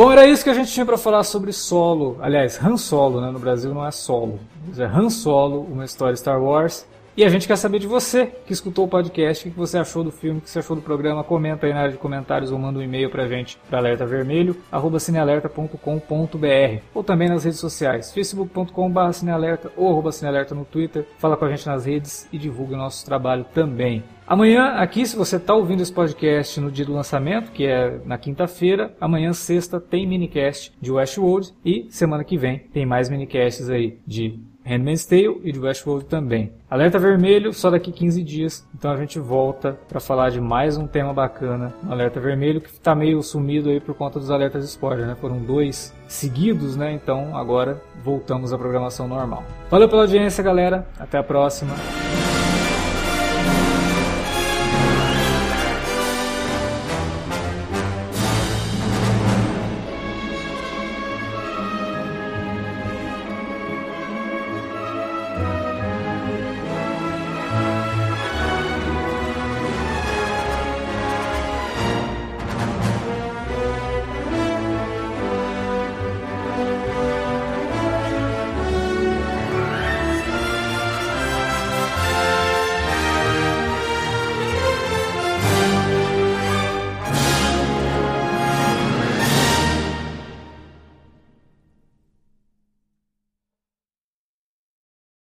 [0.01, 2.17] Bom, era isso que a gente tinha pra falar sobre Solo.
[2.19, 3.29] Aliás, Han Solo, né?
[3.29, 4.39] No Brasil não é Solo.
[4.67, 6.87] Mas é Han Solo, uma história Star Wars.
[7.15, 10.01] E a gente quer saber de você que escutou o podcast, o que você achou
[10.01, 11.23] do filme, o que você achou do programa.
[11.23, 14.97] Comenta aí na área de comentários ou manda um e-mail pra gente para alertavermelho, arroba
[14.97, 21.05] cinealerta.com.br ou também nas redes sociais, facebook.com.br cinealerta ou arroba cinealerta no Twitter.
[21.17, 24.03] Fala com a gente nas redes e divulga o nosso trabalho também.
[24.25, 28.17] Amanhã, aqui, se você está ouvindo esse podcast no dia do lançamento, que é na
[28.17, 33.99] quinta-feira, amanhã, sexta, tem minicast de Westworld e semana que vem tem mais minicasts aí
[34.07, 36.51] de Handmaid's Tale e de Westworld também.
[36.69, 40.87] Alerta Vermelho só daqui 15 dias, então a gente volta para falar de mais um
[40.87, 45.05] tema bacana no Alerta Vermelho, que está meio sumido aí por conta dos alertas spoiler,
[45.05, 45.15] né?
[45.19, 46.93] Foram dois seguidos, né?
[46.93, 49.43] Então agora voltamos à programação normal.
[49.69, 50.87] Valeu pela audiência, galera.
[50.99, 51.73] Até a próxima.